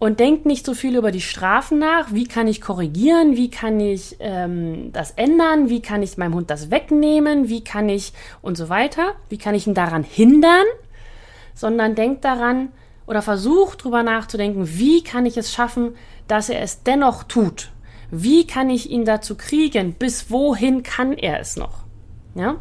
Und 0.01 0.19
denkt 0.19 0.47
nicht 0.47 0.65
so 0.65 0.73
viel 0.73 0.97
über 0.97 1.13
die 1.13 1.21
Strafen 1.21 1.79
nach. 1.79 2.13
Wie 2.13 2.25
kann 2.25 2.49
ich 2.49 2.63
korrigieren? 2.63 3.37
Wie 3.37 3.51
kann 3.51 3.79
ich 3.79 4.17
ähm, 4.19 4.93
das 4.93 5.11
ändern? 5.13 5.69
Wie 5.69 5.83
kann 5.83 6.03
ich 6.03 6.17
meinem 6.17 6.35
Hund 6.35 6.49
das 6.49 6.71
wegnehmen? 6.71 7.51
Wie 7.51 7.63
kann 7.63 7.91
ich 7.91 8.15
und 8.41 8.57
so 8.57 8.71
weiter? 8.71 9.13
Wie 9.29 9.37
kann 9.37 9.55
ich 9.55 9.67
ihn 9.67 9.75
daran 9.75 10.03
hindern? 10.03 10.65
Sondern 11.55 11.95
denkt 11.95 12.25
daran, 12.25 12.71
oder 13.07 13.21
versucht 13.21 13.85
drüber 13.85 14.03
nachzudenken, 14.03 14.79
wie 14.79 15.05
kann 15.05 15.27
ich 15.27 15.37
es 15.37 15.53
schaffen, 15.53 15.97
dass 16.29 16.49
er 16.49 16.63
es 16.63 16.83
dennoch 16.83 17.25
tut? 17.25 17.71
Wie 18.11 18.47
kann 18.47 18.71
ich 18.71 18.89
ihn 18.89 19.05
dazu 19.05 19.37
kriegen? 19.37 19.93
Bis 19.93 20.31
wohin 20.31 20.83
kann 20.83 21.13
er 21.13 21.41
es 21.41 21.57
noch? 21.57 21.81
Ja? 22.35 22.57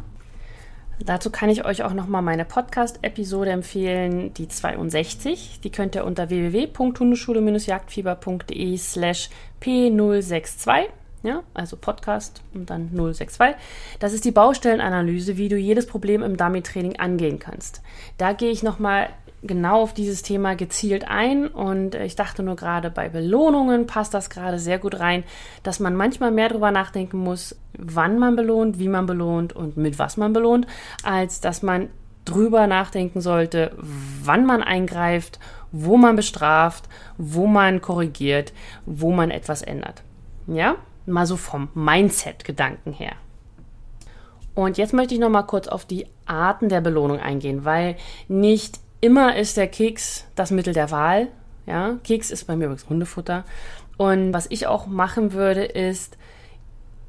Dazu 1.04 1.30
kann 1.30 1.48
ich 1.48 1.64
euch 1.64 1.82
auch 1.82 1.94
nochmal 1.94 2.22
meine 2.22 2.44
Podcast-Episode 2.44 3.50
empfehlen, 3.50 4.34
die 4.34 4.48
62. 4.48 5.60
Die 5.64 5.70
könnt 5.70 5.94
ihr 5.94 6.04
unter 6.04 6.28
www.hundeschule-jagdfieber.de 6.28 8.76
slash 8.76 9.30
p062 9.62 10.88
ja, 11.22 11.42
also 11.52 11.76
Podcast 11.76 12.42
und 12.54 12.70
dann 12.70 12.90
062. 12.94 13.56
Das 13.98 14.12
ist 14.12 14.24
die 14.24 14.30
Baustellenanalyse, 14.30 15.36
wie 15.36 15.48
du 15.48 15.56
jedes 15.56 15.86
Problem 15.86 16.22
im 16.22 16.36
Dummy-Training 16.36 16.98
angehen 16.98 17.38
kannst. 17.38 17.82
Da 18.16 18.32
gehe 18.32 18.50
ich 18.50 18.62
nochmal 18.62 19.10
genau 19.42 19.82
auf 19.82 19.94
dieses 19.94 20.22
Thema 20.22 20.54
gezielt 20.54 21.08
ein 21.08 21.46
und 21.46 21.94
ich 21.94 22.14
dachte 22.14 22.42
nur 22.42 22.56
gerade 22.56 22.90
bei 22.90 23.08
Belohnungen 23.08 23.86
passt 23.86 24.12
das 24.12 24.28
gerade 24.28 24.58
sehr 24.58 24.78
gut 24.78 25.00
rein, 25.00 25.24
dass 25.62 25.80
man 25.80 25.96
manchmal 25.96 26.30
mehr 26.30 26.48
darüber 26.48 26.70
nachdenken 26.70 27.18
muss, 27.18 27.56
wann 27.78 28.18
man 28.18 28.36
belohnt, 28.36 28.78
wie 28.78 28.88
man 28.88 29.06
belohnt 29.06 29.54
und 29.54 29.76
mit 29.76 29.98
was 29.98 30.16
man 30.16 30.32
belohnt, 30.32 30.66
als 31.02 31.40
dass 31.40 31.62
man 31.62 31.88
drüber 32.24 32.66
nachdenken 32.66 33.20
sollte, 33.20 33.72
wann 33.78 34.44
man 34.44 34.62
eingreift, 34.62 35.38
wo 35.72 35.96
man 35.96 36.16
bestraft, 36.16 36.88
wo 37.16 37.46
man 37.46 37.80
korrigiert, 37.80 38.52
wo 38.84 39.10
man 39.12 39.30
etwas 39.30 39.62
ändert. 39.62 40.02
Ja? 40.46 40.76
Mal 41.06 41.26
so 41.26 41.36
vom 41.36 41.68
Mindset-Gedanken 41.74 42.92
her. 42.92 43.12
Und 44.54 44.78
jetzt 44.78 44.92
möchte 44.92 45.14
ich 45.14 45.20
noch 45.20 45.30
mal 45.30 45.44
kurz 45.44 45.68
auf 45.68 45.86
die 45.86 46.06
Arten 46.26 46.68
der 46.68 46.80
Belohnung 46.80 47.20
eingehen, 47.20 47.64
weil 47.64 47.96
nicht 48.28 48.80
immer 49.00 49.36
ist 49.36 49.56
der 49.56 49.68
Keks 49.68 50.26
das 50.34 50.50
Mittel 50.50 50.72
der 50.72 50.90
Wahl. 50.90 51.28
Ja, 51.66 51.98
Keks 52.04 52.30
ist 52.30 52.44
bei 52.46 52.56
mir 52.56 52.66
übrigens 52.66 52.88
Hundefutter. 52.88 53.44
Und 53.96 54.32
was 54.32 54.46
ich 54.50 54.66
auch 54.66 54.86
machen 54.86 55.32
würde, 55.32 55.64
ist, 55.64 56.16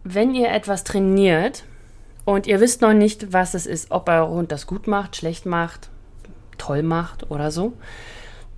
wenn 0.03 0.35
ihr 0.35 0.49
etwas 0.49 0.83
trainiert 0.83 1.63
und 2.25 2.47
ihr 2.47 2.59
wisst 2.59 2.81
noch 2.81 2.93
nicht, 2.93 3.33
was 3.33 3.53
es 3.53 3.65
ist, 3.65 3.91
ob 3.91 4.09
euer 4.09 4.27
Hund 4.27 4.51
das 4.51 4.67
gut 4.67 4.87
macht, 4.87 5.15
schlecht 5.15 5.45
macht, 5.45 5.89
toll 6.57 6.83
macht 6.83 7.31
oder 7.31 7.51
so, 7.51 7.73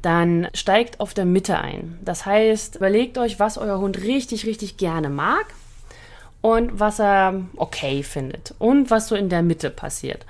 dann 0.01 0.49
steigt 0.53 0.99
auf 0.99 1.13
der 1.13 1.25
Mitte 1.25 1.59
ein. 1.59 1.97
Das 2.03 2.25
heißt, 2.25 2.75
überlegt 2.77 3.17
euch, 3.17 3.39
was 3.39 3.57
euer 3.57 3.79
Hund 3.79 3.99
richtig, 4.01 4.45
richtig 4.45 4.77
gerne 4.77 5.09
mag 5.09 5.45
und 6.41 6.79
was 6.79 6.99
er 6.99 7.41
okay 7.55 8.03
findet 8.03 8.53
und 8.59 8.91
was 8.91 9.07
so 9.07 9.15
in 9.15 9.29
der 9.29 9.43
Mitte 9.43 9.69
passiert. 9.69 10.25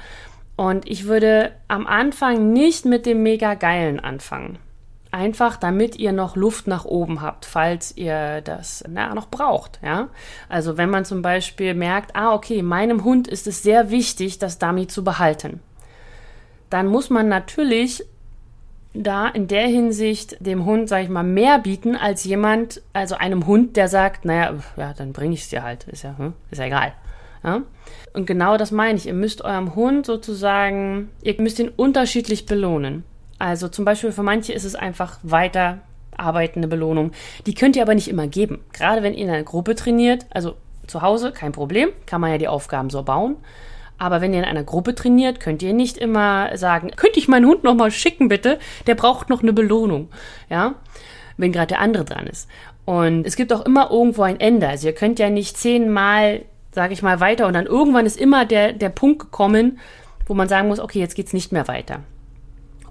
Und 0.64 0.90
ich 0.90 1.08
würde 1.08 1.52
am 1.68 1.86
Anfang 1.86 2.54
nicht 2.54 2.86
mit 2.86 3.06
dem 3.06 3.22
mega 3.22 3.54
geilen 3.56 4.00
anfangen. 4.00 4.60
Einfach 5.12 5.58
damit 5.58 5.98
ihr 5.98 6.14
noch 6.14 6.38
Luft 6.38 6.68
nach 6.68 6.86
oben 6.86 7.22
habt, 7.22 7.44
falls 7.44 7.98
ihr 7.98 8.40
das 8.40 8.82
na, 8.88 9.14
noch 9.14 9.28
braucht. 9.28 9.82
Ja? 9.84 10.08
Also 10.48 10.78
wenn 10.78 10.90
man 10.90 11.04
zum 11.04 11.22
Beispiel 11.22 11.74
merkt, 11.74 12.16
ah, 12.16 12.34
okay, 12.34 12.62
meinem 12.62 13.04
Hund 13.04 13.28
ist 13.28 13.46
es 13.46 13.62
sehr 13.62 13.90
wichtig, 13.92 14.40
das 14.40 14.58
Dummy 14.58 14.88
zu 14.88 15.04
behalten. 15.04 15.60
Dann 16.70 16.88
muss 16.88 17.10
man 17.10 17.28
natürlich 17.28 18.06
da 18.94 19.28
in 19.28 19.50
der 19.50 19.68
Hinsicht 19.68 20.38
dem 20.40 20.64
Hund, 20.64 20.88
sag 20.88 21.04
ich 21.04 21.10
mal, 21.10 21.24
mehr 21.24 21.60
bieten 21.60 21.98
als 21.98 22.24
jemand, 22.24 22.82
also 22.94 23.16
einem 23.16 23.48
Hund, 23.48 23.76
der 23.76 23.90
sagt, 23.90 24.24
naja, 24.24 24.54
ja, 24.78 24.94
dann 24.94 25.12
bringe 25.12 25.34
ich 25.34 25.42
es 25.42 25.50
dir 25.50 25.62
halt, 25.62 25.84
ist 25.90 26.04
ja, 26.04 26.18
hm, 26.18 26.32
ist 26.52 26.60
ja 26.60 26.68
egal. 26.68 26.94
Ja? 27.44 27.62
Und 28.14 28.26
genau 28.26 28.58
das 28.58 28.72
meine 28.72 28.98
ich. 28.98 29.08
Ihr 29.08 29.14
müsst 29.14 29.44
eurem 29.44 29.76
Hund 29.76 30.06
sozusagen, 30.06 31.10
ihr 31.22 31.40
müsst 31.40 31.60
ihn 31.60 31.70
unterschiedlich 31.70 32.46
belohnen. 32.46 33.04
Also 33.40 33.68
zum 33.68 33.86
Beispiel 33.86 34.12
für 34.12 34.24
manche 34.24 34.54
ist 34.54 34.64
es 34.64 34.76
einfach 34.76 35.20
weiter 35.24 35.80
arbeitende 36.16 36.68
Belohnung. 36.68 37.12
Die 37.46 37.56
könnt 37.56 37.76
ihr 37.76 37.82
aber 37.82 37.96
nicht 37.96 38.08
immer 38.08 38.28
geben. 38.28 38.60
Gerade 38.72 39.04
wenn 39.04 39.14
ihr 39.14 39.26
in 39.26 39.30
einer 39.30 39.44
Gruppe 39.44 39.76
trainiert, 39.76 40.26
also 40.30 40.56
zu 40.88 41.02
Hause 41.02 41.32
kein 41.32 41.52
Problem, 41.52 41.90
kann 42.06 42.22
man 42.22 42.32
ja 42.32 42.38
die 42.38 42.48
Aufgaben 42.48 42.90
so 42.90 43.04
bauen. 43.04 43.36
Aber 43.98 44.22
wenn 44.22 44.34
ihr 44.34 44.40
in 44.40 44.46
einer 44.46 44.64
Gruppe 44.64 44.96
trainiert, 44.96 45.40
könnt 45.40 45.62
ihr 45.64 45.74
nicht 45.74 45.98
immer 45.98 46.56
sagen, 46.58 46.92
könnte 46.96 47.20
ich 47.20 47.28
meinen 47.28 47.46
Hund 47.46 47.64
noch 47.64 47.76
mal 47.76 47.92
schicken, 47.92 48.28
bitte? 48.28 48.60
Der 48.88 48.96
braucht 48.96 49.30
noch 49.30 49.42
eine 49.42 49.54
Belohnung. 49.54 50.10
Ja? 50.50 50.76
Wenn 51.38 51.52
gerade 51.52 51.68
der 51.68 51.80
andere 51.80 52.06
dran 52.06 52.28
ist. 52.28 52.50
Und 52.86 53.26
es 53.26 53.36
gibt 53.36 53.54
auch 53.54 53.66
immer 53.66 53.92
irgendwo 53.92 54.24
ein 54.24 54.40
Ende. 54.40 54.68
Also 54.68 54.88
ihr 54.88 54.94
könnt 54.94 55.20
ja 55.20 55.30
nicht 55.30 55.58
zehnmal, 55.58 56.44
sage 56.74 56.94
ich 56.94 57.02
mal, 57.02 57.20
weiter 57.20 57.48
und 57.48 57.54
dann 57.54 57.66
irgendwann 57.66 58.06
ist 58.06 58.20
immer 58.20 58.46
der, 58.46 58.74
der 58.74 58.90
Punkt 58.90 59.20
gekommen, 59.20 59.80
wo 60.26 60.34
man 60.34 60.48
sagen 60.48 60.68
muss, 60.68 60.80
okay, 60.80 61.00
jetzt 61.00 61.16
geht's 61.16 61.34
nicht 61.34 61.52
mehr 61.52 61.68
weiter. 61.68 62.00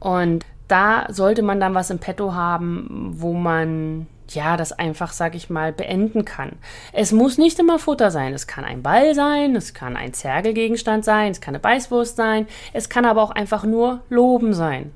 Und 0.00 0.44
da 0.68 1.06
sollte 1.10 1.42
man 1.42 1.60
dann 1.60 1.74
was 1.74 1.90
im 1.90 1.98
Petto 1.98 2.34
haben, 2.34 3.12
wo 3.14 3.34
man 3.34 4.06
ja, 4.34 4.56
das 4.56 4.72
einfach, 4.72 5.12
sag 5.12 5.34
ich 5.34 5.50
mal, 5.50 5.72
beenden 5.72 6.24
kann. 6.24 6.52
Es 6.92 7.12
muss 7.12 7.38
nicht 7.38 7.58
immer 7.58 7.78
Futter 7.78 8.10
sein. 8.10 8.32
Es 8.32 8.46
kann 8.46 8.64
ein 8.64 8.82
Ball 8.82 9.14
sein, 9.14 9.54
es 9.56 9.74
kann 9.74 9.96
ein 9.96 10.14
Zergelgegenstand 10.14 11.04
sein, 11.04 11.32
es 11.32 11.40
kann 11.40 11.54
eine 11.54 11.60
Beißwurst 11.60 12.16
sein, 12.16 12.46
es 12.72 12.88
kann 12.88 13.04
aber 13.04 13.22
auch 13.22 13.30
einfach 13.30 13.64
nur 13.64 14.00
Loben 14.08 14.54
sein. 14.54 14.92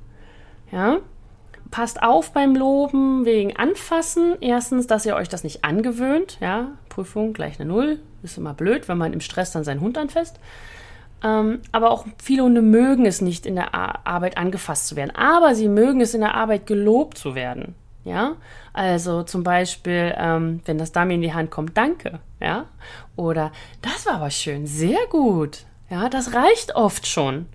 Ja? 0.72 0.98
Passt 1.70 2.02
auf 2.02 2.32
beim 2.32 2.54
Loben 2.54 3.24
wegen 3.24 3.56
Anfassen. 3.56 4.36
Erstens, 4.40 4.86
dass 4.86 5.04
ihr 5.04 5.16
euch 5.16 5.28
das 5.28 5.44
nicht 5.44 5.64
angewöhnt. 5.64 6.38
Ja, 6.40 6.68
Prüfung 6.88 7.32
gleich 7.32 7.60
eine 7.60 7.68
Null. 7.68 7.98
Ist 8.26 8.38
immer 8.38 8.54
blöd, 8.54 8.88
wenn 8.88 8.98
man 8.98 9.12
im 9.12 9.20
Stress 9.20 9.52
dann 9.52 9.64
seinen 9.64 9.80
Hund 9.80 9.96
anfasst. 9.96 10.38
Ähm, 11.24 11.60
aber 11.72 11.90
auch 11.90 12.06
viele 12.22 12.42
Hunde 12.42 12.62
mögen 12.62 13.06
es 13.06 13.20
nicht, 13.20 13.46
in 13.46 13.54
der 13.54 13.74
Arbeit 13.74 14.36
angefasst 14.36 14.88
zu 14.88 14.96
werden. 14.96 15.14
Aber 15.14 15.54
sie 15.54 15.68
mögen 15.68 16.00
es 16.00 16.14
in 16.14 16.20
der 16.20 16.34
Arbeit 16.34 16.66
gelobt 16.66 17.16
zu 17.18 17.34
werden. 17.34 17.74
Ja, 18.04 18.36
also 18.72 19.24
zum 19.24 19.42
Beispiel, 19.42 20.14
ähm, 20.16 20.60
wenn 20.64 20.78
das 20.78 20.92
Dummy 20.92 21.14
in 21.14 21.22
die 21.22 21.34
Hand 21.34 21.50
kommt, 21.50 21.76
danke. 21.76 22.20
Ja, 22.40 22.66
oder 23.16 23.50
das 23.82 24.06
war 24.06 24.14
aber 24.14 24.30
schön, 24.30 24.66
sehr 24.66 25.06
gut. 25.10 25.64
Ja, 25.90 26.08
das 26.08 26.34
reicht 26.34 26.76
oft 26.76 27.06
schon. 27.06 27.46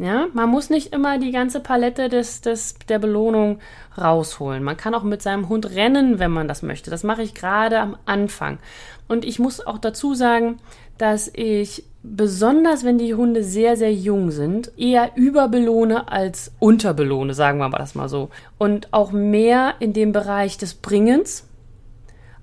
Ja, 0.00 0.28
man 0.32 0.48
muss 0.48 0.70
nicht 0.70 0.94
immer 0.94 1.18
die 1.18 1.30
ganze 1.30 1.60
Palette 1.60 2.08
des, 2.08 2.40
des, 2.40 2.76
der 2.88 2.98
Belohnung 2.98 3.58
rausholen. 3.98 4.62
Man 4.64 4.78
kann 4.78 4.94
auch 4.94 5.02
mit 5.02 5.20
seinem 5.20 5.50
Hund 5.50 5.74
rennen, 5.74 6.18
wenn 6.18 6.30
man 6.30 6.48
das 6.48 6.62
möchte. 6.62 6.90
Das 6.90 7.04
mache 7.04 7.22
ich 7.22 7.34
gerade 7.34 7.78
am 7.78 7.98
Anfang. 8.06 8.60
Und 9.08 9.26
ich 9.26 9.38
muss 9.38 9.60
auch 9.66 9.76
dazu 9.76 10.14
sagen, 10.14 10.56
dass 10.96 11.30
ich 11.34 11.84
besonders 12.02 12.82
wenn 12.82 12.96
die 12.96 13.14
Hunde 13.14 13.44
sehr, 13.44 13.76
sehr 13.76 13.92
jung 13.92 14.30
sind, 14.30 14.72
eher 14.78 15.10
überbelohne 15.16 16.10
als 16.10 16.50
unterbelohne, 16.60 17.34
sagen 17.34 17.58
wir 17.58 17.68
das 17.68 17.94
mal 17.94 18.08
so. 18.08 18.30
Und 18.56 18.94
auch 18.94 19.12
mehr 19.12 19.74
in 19.80 19.92
dem 19.92 20.12
Bereich 20.12 20.56
des 20.56 20.72
Bringens 20.72 21.46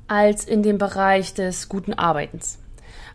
als 0.08 0.46
in 0.46 0.62
dem 0.62 0.78
Bereich 0.78 1.34
des 1.34 1.70
guten 1.70 1.96
Arbeitens. 1.96 2.60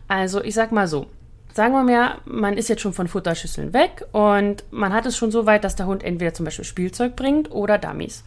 Also 0.09 0.43
ich 0.43 0.53
sag 0.53 0.73
mal 0.73 0.89
so, 0.89 1.05
sagen 1.53 1.73
wir 1.73 1.83
mal, 1.83 2.17
man 2.25 2.57
ist 2.57 2.67
jetzt 2.67 2.81
schon 2.81 2.93
von 2.93 3.07
Futterschüsseln 3.07 3.73
weg 3.73 4.05
und 4.11 4.63
man 4.71 4.91
hat 4.91 5.05
es 5.05 5.15
schon 5.15 5.31
so 5.31 5.45
weit, 5.45 5.63
dass 5.63 5.75
der 5.75 5.85
Hund 5.85 6.03
entweder 6.03 6.33
zum 6.33 6.45
Beispiel 6.45 6.65
Spielzeug 6.65 7.15
bringt 7.15 7.51
oder 7.51 7.77
Dummies. 7.77 8.23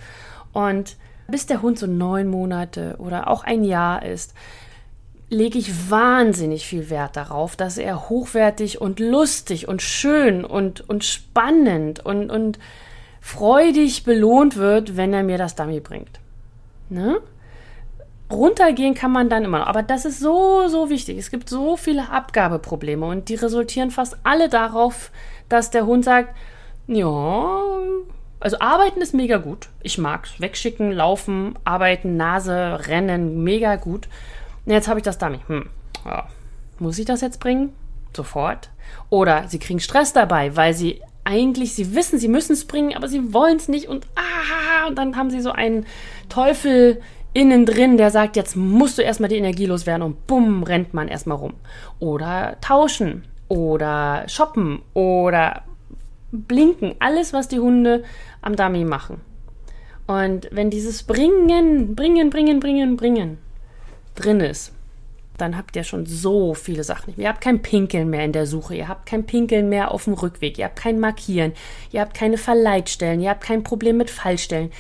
Und 0.53 0.97
bis 1.29 1.47
der 1.47 1.61
Hund 1.61 1.79
so 1.79 1.87
neun 1.87 2.29
Monate 2.29 2.97
oder 2.99 3.29
auch 3.29 3.45
ein 3.45 3.65
Jahr 3.65 4.05
ist, 4.05 4.33
lege 5.29 5.59
ich 5.59 5.91
wahnsinnig 5.91 6.67
viel 6.67 6.89
Wert 6.89 7.17
darauf, 7.17 7.57
dass 7.57 7.79
er 7.79 8.09
hochwertig 8.09 8.81
und 8.81 9.01
lustig 9.01 9.67
und 9.67 9.83
schön 9.83 10.45
und, 10.45 10.89
und 10.89 11.05
spannend 11.05 12.05
und, 12.07 12.31
und 12.31 12.61
freudig 13.21 14.05
belohnt 14.05 14.57
wird, 14.57 14.97
wenn 14.97 15.13
er 15.13 15.25
mir 15.25 15.37
das 15.37 15.57
Dummy 15.57 15.81
bringt. 15.81 16.21
Ne? 16.89 17.19
Runtergehen 18.31 18.95
kann 18.95 19.13
man 19.13 19.29
dann 19.29 19.45
immer 19.45 19.61
noch, 19.61 19.67
aber 19.69 19.83
das 19.83 20.05
ist 20.05 20.19
so, 20.19 20.67
so 20.69 20.91
wichtig. 20.91 21.17
Es 21.17 21.31
gibt 21.31 21.49
so 21.49 21.77
viele 21.77 22.11
Abgabeprobleme 22.11 23.07
und 23.07 23.29
die 23.29 23.37
resultieren 23.37 23.91
fast 23.91 24.17
alle 24.25 24.49
darauf, 24.49 25.13
dass 25.49 25.71
der 25.71 25.87
Hund 25.87 26.05
sagt, 26.05 26.35
ja, 26.89 27.61
also 28.41 28.59
arbeiten 28.59 29.01
ist 29.01 29.15
mega 29.15 29.39
gut. 29.39 29.69
Ich 29.83 29.99
mag's. 29.99 30.41
Wegschicken, 30.41 30.93
laufen, 30.93 31.57
arbeiten, 31.65 32.17
Nase, 32.17 32.81
rennen, 32.89 33.45
mega 33.45 33.77
gut. 33.77 34.09
Jetzt 34.67 34.89
habe 34.89 34.99
ich 34.99 35.05
das 35.05 35.19
Dummy. 35.19 35.39
Hm, 35.47 35.69
ja. 36.05 36.27
Muss 36.79 36.99
ich 36.99 37.07
das 37.07 37.21
jetzt 37.21 37.41
bringen? 37.41 37.75
Sofort? 38.15 38.71
Oder 39.09 39.49
sie 39.49 39.59
kriegen 39.59 39.81
Stress 39.81 40.13
dabei, 40.13 40.57
weil 40.57 40.75
sie 40.75 41.01
eigentlich, 41.25 41.75
sie 41.75 41.95
wissen, 41.95 42.19
sie 42.19 42.29
müssen 42.29 42.53
es 42.53 42.67
bringen, 42.67 42.95
aber 42.97 43.09
sie 43.09 43.33
wollen 43.33 43.57
es 43.57 43.69
nicht 43.69 43.89
und 43.89 44.07
ah, 44.15 44.87
und 44.87 44.97
dann 44.97 45.17
haben 45.17 45.31
sie 45.31 45.41
so 45.41 45.51
einen 45.51 45.87
Teufel 46.29 47.03
innen 47.37 47.67
drin, 47.67 47.99
der 47.99 48.11
sagt, 48.11 48.35
jetzt 48.35 48.57
musst 48.57 48.97
du 48.97 49.03
erstmal 49.03 49.29
die 49.29 49.37
Energie 49.37 49.67
loswerden 49.67 50.03
und 50.03 50.27
bumm, 50.27 50.63
rennt 50.63 50.95
man 50.95 51.07
erstmal 51.07 51.37
rum. 51.37 51.53
Oder 51.99 52.57
tauschen 52.63 53.25
oder 53.49 54.25
shoppen 54.27 54.81
oder 54.95 55.63
blinken, 56.33 56.95
alles, 56.99 57.35
was 57.35 57.49
die 57.49 57.61
Hunde 57.61 58.05
am 58.41 58.57
Dummy 58.57 58.85
machen. 58.85 59.21
Und 60.07 60.49
wenn 60.51 60.71
dieses 60.71 61.03
Bringen, 61.03 61.95
Bringen, 61.95 62.31
Bringen, 62.31 62.59
Bringen, 62.59 62.97
Bringen 62.97 63.39
drin 64.15 64.41
ist, 64.41 64.73
dann 65.37 65.59
habt 65.59 65.77
ihr 65.77 65.85
schon 65.85 66.07
so 66.07 66.55
viele 66.55 66.85
Sachen. 66.85 67.13
Ihr 67.19 67.29
habt 67.29 67.43
kein 67.43 67.61
Pinkeln 67.61 68.09
mehr 68.09 68.25
in 68.25 68.33
der 68.33 68.47
Suche, 68.47 68.75
ihr 68.75 68.89
habt 68.89 69.05
kein 69.05 69.27
Pinkeln 69.27 69.69
mehr 69.69 69.91
auf 69.91 70.05
dem 70.05 70.15
Rückweg, 70.15 70.59
ihr 70.59 70.65
habt 70.65 70.77
kein 70.77 70.99
Markieren, 70.99 71.53
ihr 71.93 72.01
habt 72.01 72.15
keine 72.15 72.39
Verleitstellen, 72.39 73.21
ihr 73.21 73.29
habt 73.29 73.45
kein 73.45 73.63
Problem 73.63 73.99
mit 73.99 74.09
Fallstellen. 74.09 74.71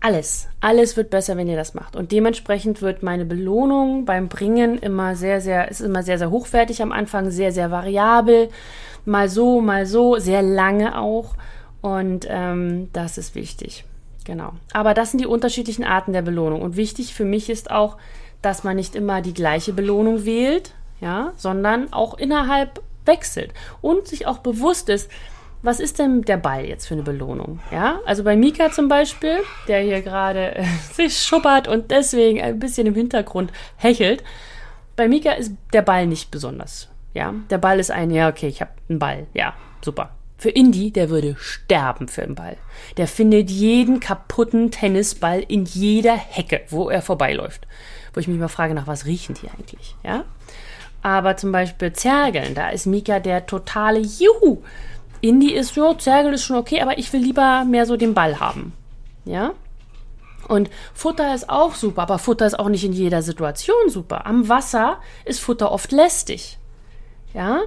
Alles, 0.00 0.48
alles 0.60 0.96
wird 0.96 1.10
besser, 1.10 1.36
wenn 1.36 1.48
ihr 1.48 1.56
das 1.56 1.74
macht. 1.74 1.96
Und 1.96 2.12
dementsprechend 2.12 2.82
wird 2.82 3.02
meine 3.02 3.24
Belohnung 3.24 4.04
beim 4.04 4.28
Bringen 4.28 4.78
immer 4.78 5.16
sehr, 5.16 5.40
sehr, 5.40 5.68
ist 5.68 5.80
immer 5.80 6.04
sehr, 6.04 6.18
sehr 6.18 6.30
hochwertig 6.30 6.82
am 6.82 6.92
Anfang, 6.92 7.30
sehr, 7.30 7.50
sehr 7.50 7.72
variabel. 7.72 8.48
Mal 9.04 9.28
so, 9.28 9.60
mal 9.60 9.86
so, 9.86 10.16
sehr 10.18 10.42
lange 10.42 10.96
auch. 10.98 11.34
Und 11.80 12.26
ähm, 12.28 12.90
das 12.92 13.18
ist 13.18 13.34
wichtig. 13.34 13.84
Genau. 14.24 14.52
Aber 14.72 14.94
das 14.94 15.10
sind 15.10 15.20
die 15.20 15.26
unterschiedlichen 15.26 15.84
Arten 15.84 16.12
der 16.12 16.22
Belohnung. 16.22 16.62
Und 16.62 16.76
wichtig 16.76 17.14
für 17.14 17.24
mich 17.24 17.50
ist 17.50 17.70
auch, 17.70 17.96
dass 18.40 18.62
man 18.62 18.76
nicht 18.76 18.94
immer 18.94 19.20
die 19.20 19.34
gleiche 19.34 19.72
Belohnung 19.72 20.24
wählt, 20.24 20.74
ja, 21.00 21.32
sondern 21.36 21.92
auch 21.92 22.16
innerhalb 22.18 22.82
wechselt 23.04 23.52
und 23.80 24.06
sich 24.06 24.26
auch 24.26 24.38
bewusst 24.38 24.88
ist, 24.90 25.10
was 25.62 25.80
ist 25.80 25.98
denn 25.98 26.22
der 26.22 26.36
Ball 26.36 26.64
jetzt 26.64 26.86
für 26.86 26.94
eine 26.94 27.02
Belohnung? 27.02 27.60
Ja, 27.70 28.00
also 28.06 28.24
bei 28.24 28.36
Mika 28.36 28.70
zum 28.70 28.88
Beispiel, 28.88 29.38
der 29.66 29.80
hier 29.80 30.02
gerade 30.02 30.56
äh, 30.56 30.64
sich 30.92 31.18
schuppert 31.18 31.68
und 31.68 31.90
deswegen 31.90 32.40
ein 32.40 32.58
bisschen 32.58 32.86
im 32.86 32.94
Hintergrund 32.94 33.52
hechelt. 33.76 34.22
Bei 34.96 35.08
Mika 35.08 35.32
ist 35.32 35.52
der 35.72 35.82
Ball 35.82 36.06
nicht 36.06 36.30
besonders. 36.30 36.88
Ja, 37.14 37.34
der 37.50 37.58
Ball 37.58 37.80
ist 37.80 37.90
ein, 37.90 38.10
ja, 38.10 38.28
okay, 38.28 38.48
ich 38.48 38.60
habe 38.60 38.72
einen 38.88 38.98
Ball. 38.98 39.26
Ja, 39.34 39.54
super. 39.82 40.10
Für 40.36 40.50
Indy, 40.50 40.92
der 40.92 41.10
würde 41.10 41.34
sterben 41.38 42.06
für 42.06 42.20
den 42.20 42.36
Ball. 42.36 42.56
Der 42.96 43.08
findet 43.08 43.50
jeden 43.50 43.98
kaputten 43.98 44.70
Tennisball 44.70 45.44
in 45.48 45.64
jeder 45.64 46.16
Hecke, 46.16 46.60
wo 46.68 46.90
er 46.90 47.02
vorbeiläuft 47.02 47.66
wo 48.18 48.20
ich 48.20 48.26
mich 48.26 48.38
mal 48.38 48.48
frage, 48.48 48.74
nach 48.74 48.88
was 48.88 49.06
riechen 49.06 49.36
die 49.40 49.48
eigentlich, 49.48 49.94
ja? 50.02 50.24
Aber 51.02 51.36
zum 51.36 51.52
Beispiel 51.52 51.92
Zergeln, 51.92 52.56
da 52.56 52.70
ist 52.70 52.86
Mika 52.86 53.20
der 53.20 53.46
totale 53.46 54.00
Juhu. 54.00 54.62
Indie 55.20 55.54
ist 55.54 55.74
so, 55.74 55.94
Zergeln 55.94 56.34
ist 56.34 56.44
schon 56.44 56.56
okay, 56.56 56.80
aber 56.80 56.98
ich 56.98 57.12
will 57.12 57.20
lieber 57.20 57.64
mehr 57.64 57.86
so 57.86 57.96
den 57.96 58.14
Ball 58.14 58.40
haben, 58.40 58.72
ja? 59.24 59.52
Und 60.46 60.70
Futter 60.94 61.34
ist 61.34 61.50
auch 61.50 61.74
super, 61.74 62.02
aber 62.02 62.18
Futter 62.18 62.46
ist 62.46 62.58
auch 62.58 62.68
nicht 62.70 62.84
in 62.84 62.92
jeder 62.92 63.22
Situation 63.22 63.88
super. 63.88 64.26
Am 64.26 64.48
Wasser 64.48 64.98
ist 65.24 65.40
Futter 65.40 65.70
oft 65.70 65.92
lästig, 65.92 66.58
ja? 67.34 67.60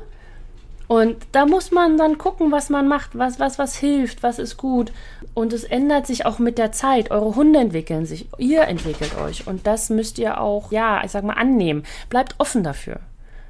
Und 0.87 1.15
da 1.31 1.45
muss 1.45 1.71
man 1.71 1.97
dann 1.97 2.17
gucken, 2.17 2.51
was 2.51 2.69
man 2.69 2.85
macht, 2.85 3.17
was, 3.17 3.39
was, 3.39 3.57
was 3.57 3.77
hilft, 3.77 4.23
was 4.23 4.39
ist 4.39 4.57
gut. 4.57 4.91
Und 5.33 5.53
es 5.53 5.63
ändert 5.63 6.05
sich 6.05 6.25
auch 6.25 6.37
mit 6.37 6.57
der 6.57 6.73
Zeit. 6.73 7.11
Eure 7.11 7.33
Hunde 7.37 7.59
entwickeln 7.59 8.05
sich, 8.05 8.27
ihr 8.37 8.63
entwickelt 8.63 9.17
euch. 9.17 9.47
Und 9.47 9.65
das 9.65 9.89
müsst 9.89 10.19
ihr 10.19 10.41
auch, 10.41 10.73
ja, 10.73 11.01
ich 11.05 11.11
sag 11.11 11.23
mal, 11.23 11.35
annehmen. 11.35 11.83
Bleibt 12.09 12.35
offen 12.39 12.61
dafür. 12.61 12.99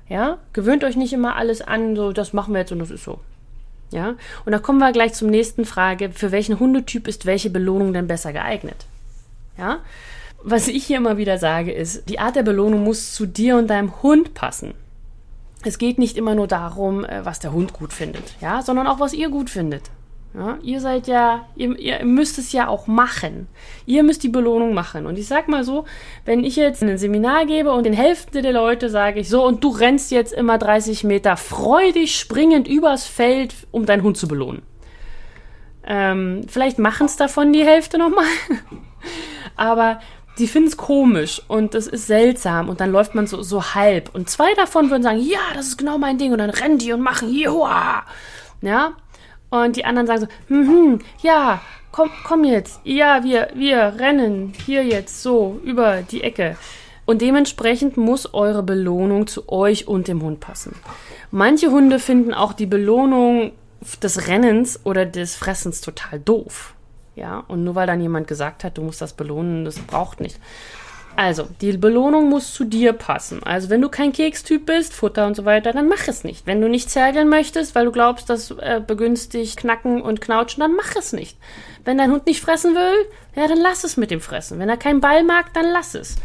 Ja, 0.08 0.38
gewöhnt 0.54 0.84
euch 0.84 0.96
nicht 0.96 1.14
immer 1.14 1.36
alles 1.36 1.64
an, 1.64 1.96
so, 1.96 2.12
das 2.12 2.32
machen 2.32 2.54
wir 2.54 2.60
jetzt 2.60 2.74
und 2.74 2.80
das 2.80 2.92
ist 2.92 3.06
so. 3.06 3.20
Ja, 3.92 4.16
und 4.46 4.52
da 4.52 4.60
kommen 4.60 4.80
wir 4.80 4.92
gleich 4.92 5.14
zum 5.14 5.30
nächsten 5.30 5.66
Frage. 5.66 6.12
Für 6.12 6.32
welchen 6.32 6.60
Hundetyp 6.60 7.08
ist 7.08 7.26
welche 7.26 7.50
Belohnung 7.50 7.94
denn 7.94 8.08
besser 8.08 8.34
geeignet? 8.34 8.86
Ja, 9.58 9.80
was 10.44 10.68
ich 10.68 10.86
hier 10.86 10.98
immer 10.98 11.18
wieder 11.18 11.38
sage, 11.38 11.72
ist, 11.72 12.10
die 12.10 12.20
Art 12.20 12.36
der 12.36 12.44
Belohnung 12.44 12.84
muss 12.84 13.14
zu 13.14 13.26
dir 13.26 13.58
und 13.58 13.68
deinem 13.68 14.02
Hund 14.02 14.34
passen 14.34 14.74
es 15.64 15.78
geht 15.78 16.00
nicht 16.00 16.18
immer 16.18 16.36
nur 16.36 16.48
darum, 16.48 17.06
äh, 17.06 17.24
was 17.24 17.40
der 17.40 17.52
Hund 17.52 17.74
gut 17.74 17.94
findet, 17.94 18.36
ja, 18.42 18.62
sondern 18.62 18.88
auch, 18.88 19.00
was 19.00 19.14
ihr 19.14 19.30
gut 19.30 19.50
findet. 19.50 19.84
Ja, 20.34 20.58
ihr 20.62 20.80
seid 20.80 21.08
ja, 21.08 21.46
ihr, 21.56 21.78
ihr 21.78 22.06
müsst 22.06 22.38
es 22.38 22.54
ja 22.54 22.70
auch 22.70 22.88
machen. 22.88 23.48
Ihr 23.86 24.02
müsst 24.04 24.24
die 24.24 24.30
Belohnung 24.30 24.74
machen. 24.74 25.06
Und 25.06 25.20
ich 25.20 25.28
sag 25.28 25.50
mal 25.50 25.66
so, 25.66 25.84
wenn 26.24 26.46
ich 26.46 26.56
jetzt 26.56 26.82
ein 26.82 26.98
Seminar 26.98 27.46
gebe 27.46 27.72
und 27.72 27.86
den 27.86 27.94
Hälfte 27.94 28.42
der 28.42 28.54
Leute 28.54 28.90
sage 28.90 29.20
ich 29.20 29.28
so, 29.28 29.46
und 29.46 29.62
du 29.64 29.70
rennst 29.70 30.10
jetzt 30.10 30.32
immer 30.32 30.58
30 30.58 31.04
Meter 31.04 31.36
freudig 31.36 32.18
springend 32.18 32.70
übers 32.70 33.06
Feld, 33.06 33.54
um 33.72 33.86
deinen 33.86 34.04
Hund 34.04 34.16
zu 34.16 34.30
belohnen. 34.30 34.62
Ähm, 35.84 36.44
vielleicht 36.48 36.80
machen 36.80 37.08
es 37.08 37.18
davon 37.18 37.52
die 37.52 37.66
Hälfte 37.66 37.98
nochmal. 37.98 38.26
Aber 39.58 40.00
die 40.38 40.48
finden 40.48 40.70
es 40.70 40.78
komisch 40.78 41.42
und 41.50 41.74
das 41.74 41.88
ist 41.88 42.08
seltsam 42.08 42.70
und 42.70 42.80
dann 42.80 42.92
läuft 42.92 43.16
man 43.16 43.28
so, 43.28 43.42
so 43.42 43.76
halb. 43.76 44.16
Und 44.16 44.30
zwei 44.30 44.54
davon 44.54 44.90
würden 44.90 45.04
sagen, 45.04 45.20
ja, 45.20 45.40
das 45.56 45.68
ist 45.68 45.78
genau 45.78 45.98
mein 45.98 46.18
Ding 46.18 46.32
und 46.32 46.38
dann 46.38 46.50
rennen 46.52 46.78
die 46.78 46.94
und 46.94 47.02
machen, 47.02 47.34
joa. 47.34 48.06
Ja. 48.62 48.94
Und 49.52 49.76
die 49.76 49.86
anderen 49.86 50.08
sagen 50.08 50.22
so, 50.22 50.28
hm, 50.48 51.00
ja, 51.22 51.62
komm, 51.92 52.10
komm 52.24 52.44
jetzt. 52.44 52.80
Ja, 52.84 53.24
wir, 53.24 53.50
wir 53.54 53.96
rennen 54.00 54.54
hier 54.66 54.84
jetzt 54.84 55.22
so 55.22 55.60
über 55.64 56.02
die 56.02 56.24
Ecke. 56.24 56.58
Und 57.06 57.22
dementsprechend 57.22 57.98
muss 57.98 58.34
eure 58.34 58.64
Belohnung 58.64 59.28
zu 59.28 59.50
euch 59.50 59.88
und 59.88 60.08
dem 60.08 60.22
Hund 60.24 60.40
passen. 60.40 60.76
Manche 61.30 61.70
Hunde 61.70 62.00
finden 62.00 62.34
auch 62.34 62.54
die 62.54 62.66
Belohnung 62.66 63.52
des 64.02 64.28
Rennens 64.28 64.80
oder 64.86 65.06
des 65.06 65.36
Fressens 65.36 65.82
total 65.82 66.20
doof. 66.20 66.74
Ja, 67.16 67.44
und 67.48 67.64
nur 67.66 67.76
weil 67.76 67.88
dann 67.88 68.02
jemand 68.02 68.28
gesagt 68.28 68.64
hat, 68.64 68.78
du 68.78 68.84
musst 68.84 69.02
das 69.02 69.14
belohnen, 69.14 69.66
das 69.66 69.80
braucht 69.80 70.22
nicht. 70.22 70.40
Also, 71.16 71.48
die 71.62 71.78
Belohnung 71.78 72.30
muss 72.30 72.54
zu 72.54 72.64
dir 72.64 72.94
passen. 72.94 73.44
Also, 73.44 73.70
wenn 73.70 73.82
du 73.82 73.90
kein 73.90 74.12
Kekstyp 74.14 74.66
bist, 74.66 74.94
Futter 74.94 75.28
und 75.28 75.36
so 75.36 75.46
weiter, 75.46 75.72
dann 75.72 75.88
mach 75.88 76.08
es 76.08 76.24
nicht. 76.24 76.48
Wenn 76.48 76.62
du 76.62 76.70
nicht 76.70 76.90
zergeln 76.90 77.30
möchtest, 77.30 77.76
weil 77.76 77.86
du 77.86 77.92
glaubst, 77.92 78.30
das 78.30 78.52
äh, 78.52 78.82
begünstigt 78.86 79.58
Knacken 79.58 80.02
und 80.02 80.22
Knautschen, 80.22 80.62
dann 80.62 80.76
mach 80.76 80.96
es 80.96 81.14
nicht. 81.14 81.38
Wenn 81.84 81.98
dein 81.98 82.12
Hund 82.12 82.26
nicht 82.26 82.42
fressen 82.42 82.76
will, 82.76 83.06
ja, 83.36 83.48
dann 83.48 83.60
lass 83.60 83.84
es 83.84 83.98
mit 83.98 84.12
dem 84.12 84.22
Fressen. 84.22 84.60
Wenn 84.60 84.70
er 84.70 84.78
keinen 84.78 85.02
Ball 85.02 85.24
mag, 85.24 85.54
dann 85.54 85.66
lass 85.72 85.96
es. 85.96 86.16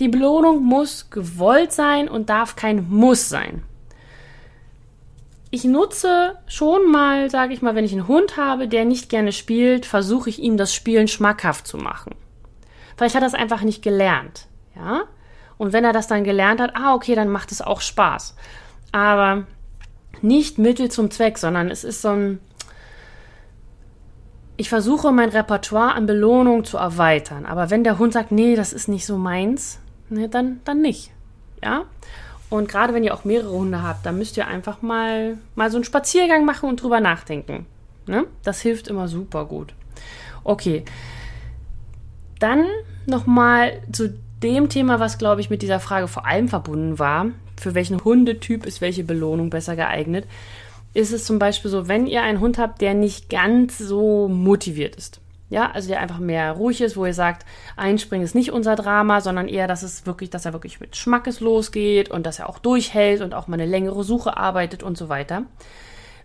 Die 0.00 0.08
Belohnung 0.08 0.62
muss 0.62 1.10
gewollt 1.10 1.72
sein 1.72 2.08
und 2.08 2.28
darf 2.28 2.56
kein 2.56 2.88
Muss 2.88 3.28
sein 3.28 3.62
ich 5.54 5.64
nutze 5.64 6.38
schon 6.46 6.90
mal, 6.90 7.28
sage 7.28 7.52
ich 7.52 7.60
mal, 7.60 7.74
wenn 7.74 7.84
ich 7.84 7.92
einen 7.92 8.08
Hund 8.08 8.38
habe, 8.38 8.68
der 8.68 8.86
nicht 8.86 9.10
gerne 9.10 9.32
spielt, 9.32 9.84
versuche 9.84 10.30
ich 10.30 10.38
ihm 10.38 10.56
das 10.56 10.74
Spielen 10.74 11.08
schmackhaft 11.08 11.66
zu 11.66 11.76
machen. 11.76 12.14
Vielleicht 13.02 13.16
hat 13.16 13.24
er 13.24 13.26
es 13.26 13.34
einfach 13.34 13.62
nicht 13.62 13.82
gelernt, 13.82 14.46
ja? 14.76 15.02
Und 15.58 15.72
wenn 15.72 15.84
er 15.84 15.92
das 15.92 16.06
dann 16.06 16.22
gelernt 16.22 16.60
hat, 16.60 16.76
ah, 16.76 16.94
okay, 16.94 17.16
dann 17.16 17.28
macht 17.28 17.50
es 17.50 17.60
auch 17.60 17.80
Spaß. 17.80 18.36
Aber 18.92 19.42
nicht 20.20 20.58
Mittel 20.58 20.88
zum 20.88 21.10
Zweck, 21.10 21.36
sondern 21.36 21.68
es 21.68 21.82
ist 21.82 22.00
so 22.00 22.10
ein, 22.10 22.38
ich 24.56 24.68
versuche 24.68 25.10
mein 25.10 25.30
Repertoire 25.30 25.94
an 25.94 26.06
Belohnung 26.06 26.62
zu 26.62 26.76
erweitern. 26.76 27.44
Aber 27.44 27.70
wenn 27.70 27.82
der 27.82 27.98
Hund 27.98 28.12
sagt, 28.12 28.30
nee, 28.30 28.54
das 28.54 28.72
ist 28.72 28.86
nicht 28.86 29.04
so 29.04 29.18
meins, 29.18 29.80
ne, 30.08 30.28
dann, 30.28 30.60
dann 30.64 30.80
nicht. 30.80 31.10
Ja? 31.60 31.86
Und 32.50 32.68
gerade 32.68 32.94
wenn 32.94 33.02
ihr 33.02 33.14
auch 33.14 33.24
mehrere 33.24 33.50
Hunde 33.50 33.82
habt, 33.82 34.06
dann 34.06 34.16
müsst 34.16 34.36
ihr 34.36 34.46
einfach 34.46 34.80
mal, 34.80 35.38
mal 35.56 35.72
so 35.72 35.76
einen 35.76 35.84
Spaziergang 35.84 36.44
machen 36.44 36.68
und 36.68 36.80
drüber 36.80 37.00
nachdenken. 37.00 37.66
Ne? 38.06 38.26
Das 38.44 38.60
hilft 38.60 38.86
immer 38.86 39.08
super 39.08 39.44
gut. 39.44 39.74
Okay. 40.44 40.84
Dann 42.38 42.64
nochmal 43.06 43.80
zu 43.90 44.14
dem 44.42 44.68
Thema, 44.68 45.00
was, 45.00 45.18
glaube 45.18 45.40
ich, 45.40 45.50
mit 45.50 45.62
dieser 45.62 45.80
Frage 45.80 46.08
vor 46.08 46.26
allem 46.26 46.48
verbunden 46.48 46.98
war. 46.98 47.26
Für 47.60 47.74
welchen 47.74 48.02
Hundetyp 48.04 48.66
ist 48.66 48.80
welche 48.80 49.04
Belohnung 49.04 49.50
besser 49.50 49.76
geeignet? 49.76 50.26
Ist 50.94 51.12
es 51.12 51.24
zum 51.24 51.38
Beispiel 51.38 51.70
so, 51.70 51.88
wenn 51.88 52.06
ihr 52.06 52.22
einen 52.22 52.40
Hund 52.40 52.58
habt, 52.58 52.80
der 52.80 52.94
nicht 52.94 53.30
ganz 53.30 53.78
so 53.78 54.28
motiviert 54.28 54.96
ist. 54.96 55.20
Ja, 55.48 55.70
also 55.70 55.88
der 55.88 56.00
einfach 56.00 56.18
mehr 56.18 56.52
ruhig 56.52 56.80
ist, 56.80 56.96
wo 56.96 57.04
ihr 57.04 57.12
sagt, 57.12 57.44
einspringen 57.76 58.24
ist 58.24 58.34
nicht 58.34 58.52
unser 58.52 58.74
Drama, 58.74 59.20
sondern 59.20 59.48
eher, 59.48 59.68
dass 59.68 59.82
es 59.82 60.06
wirklich, 60.06 60.30
dass 60.30 60.46
er 60.46 60.54
wirklich 60.54 60.80
mit 60.80 60.96
Schmackes 60.96 61.40
losgeht 61.40 62.10
und 62.10 62.24
dass 62.24 62.38
er 62.38 62.48
auch 62.48 62.58
durchhält 62.58 63.20
und 63.20 63.34
auch 63.34 63.48
mal 63.48 63.60
eine 63.60 63.70
längere 63.70 64.02
Suche 64.02 64.38
arbeitet 64.38 64.82
und 64.82 64.96
so 64.96 65.10
weiter. 65.10 65.44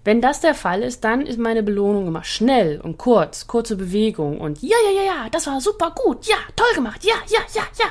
Wenn 0.07 0.21
das 0.21 0.39
der 0.39 0.55
Fall 0.55 0.83
ist, 0.83 1.03
dann 1.03 1.25
ist 1.25 1.37
meine 1.37 1.63
Belohnung 1.63 2.07
immer 2.07 2.23
schnell 2.23 2.79
und 2.79 2.97
kurz, 2.97 3.45
kurze 3.45 3.75
Bewegung 3.75 4.39
und 4.39 4.61
ja, 4.61 4.77
ja, 4.85 5.01
ja, 5.01 5.05
ja, 5.05 5.29
das 5.29 5.47
war 5.47 5.59
super 5.59 5.91
gut, 5.93 6.25
ja, 6.25 6.37
toll 6.55 6.73
gemacht, 6.75 7.03
ja, 7.03 7.15
ja, 7.27 7.41
ja, 7.53 7.63
ja. 7.77 7.87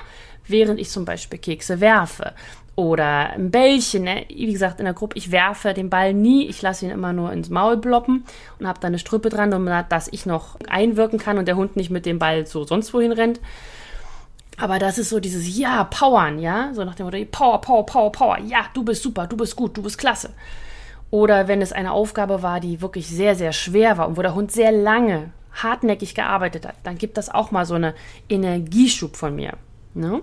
Während 0.48 0.80
ich 0.80 0.88
zum 0.88 1.04
Beispiel 1.04 1.38
Kekse 1.38 1.78
werfe 1.78 2.32
oder 2.74 3.32
ein 3.32 3.50
Bällchen. 3.50 4.04
Ne? 4.04 4.24
Wie 4.30 4.50
gesagt, 4.50 4.78
in 4.78 4.86
der 4.86 4.94
Gruppe, 4.94 5.18
ich 5.18 5.30
werfe 5.30 5.74
den 5.74 5.90
Ball 5.90 6.14
nie, 6.14 6.46
ich 6.46 6.62
lasse 6.62 6.86
ihn 6.86 6.90
immer 6.90 7.12
nur 7.12 7.34
ins 7.34 7.50
Maul 7.50 7.76
bloppen 7.76 8.24
und 8.58 8.66
habe 8.66 8.80
da 8.80 8.86
eine 8.86 8.98
Strüppe 8.98 9.28
dran, 9.28 9.50
dass 9.90 10.08
ich 10.10 10.24
noch 10.24 10.56
einwirken 10.70 11.18
kann 11.18 11.36
und 11.36 11.46
der 11.46 11.56
Hund 11.56 11.76
nicht 11.76 11.90
mit 11.90 12.06
dem 12.06 12.18
Ball 12.18 12.46
so 12.46 12.64
sonst 12.64 12.94
wohin 12.94 13.12
rennt. 13.12 13.40
Aber 14.56 14.78
das 14.78 14.96
ist 14.96 15.10
so 15.10 15.20
dieses 15.20 15.58
Ja, 15.58 15.84
Powern, 15.84 16.38
ja, 16.38 16.72
so 16.72 16.82
nach 16.82 16.94
dem 16.94 17.04
Motto 17.04 17.22
Power, 17.30 17.60
Power, 17.60 17.84
Power, 17.84 18.10
Power. 18.10 18.38
Ja, 18.38 18.64
du 18.72 18.84
bist 18.84 19.02
super, 19.02 19.26
du 19.26 19.36
bist 19.36 19.54
gut, 19.54 19.76
du 19.76 19.82
bist 19.82 19.98
klasse. 19.98 20.30
Oder 21.10 21.48
wenn 21.48 21.62
es 21.62 21.72
eine 21.72 21.92
Aufgabe 21.92 22.42
war, 22.42 22.60
die 22.60 22.80
wirklich 22.80 23.08
sehr, 23.08 23.36
sehr 23.36 23.52
schwer 23.52 23.96
war 23.98 24.08
und 24.08 24.16
wo 24.16 24.22
der 24.22 24.34
Hund 24.34 24.50
sehr 24.50 24.72
lange 24.72 25.30
hartnäckig 25.52 26.14
gearbeitet 26.14 26.66
hat, 26.66 26.74
dann 26.82 26.98
gibt 26.98 27.16
das 27.16 27.28
auch 27.28 27.50
mal 27.50 27.64
so 27.64 27.74
eine 27.74 27.94
Energieschub 28.28 29.16
von 29.16 29.34
mir. 29.34 29.54
Ne? 29.94 30.20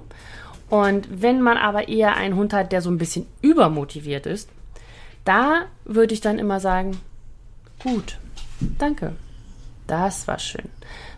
Und 0.69 1.21
wenn 1.21 1.41
man 1.41 1.57
aber 1.57 1.87
eher 1.87 2.15
einen 2.15 2.35
Hund 2.35 2.53
hat, 2.53 2.71
der 2.71 2.81
so 2.81 2.89
ein 2.89 2.97
bisschen 2.97 3.25
übermotiviert 3.41 4.25
ist, 4.25 4.49
da 5.25 5.65
würde 5.85 6.13
ich 6.13 6.21
dann 6.21 6.39
immer 6.39 6.59
sagen, 6.59 6.99
gut, 7.81 8.17
danke, 8.77 9.13
das 9.87 10.27
war 10.27 10.39
schön, 10.39 10.69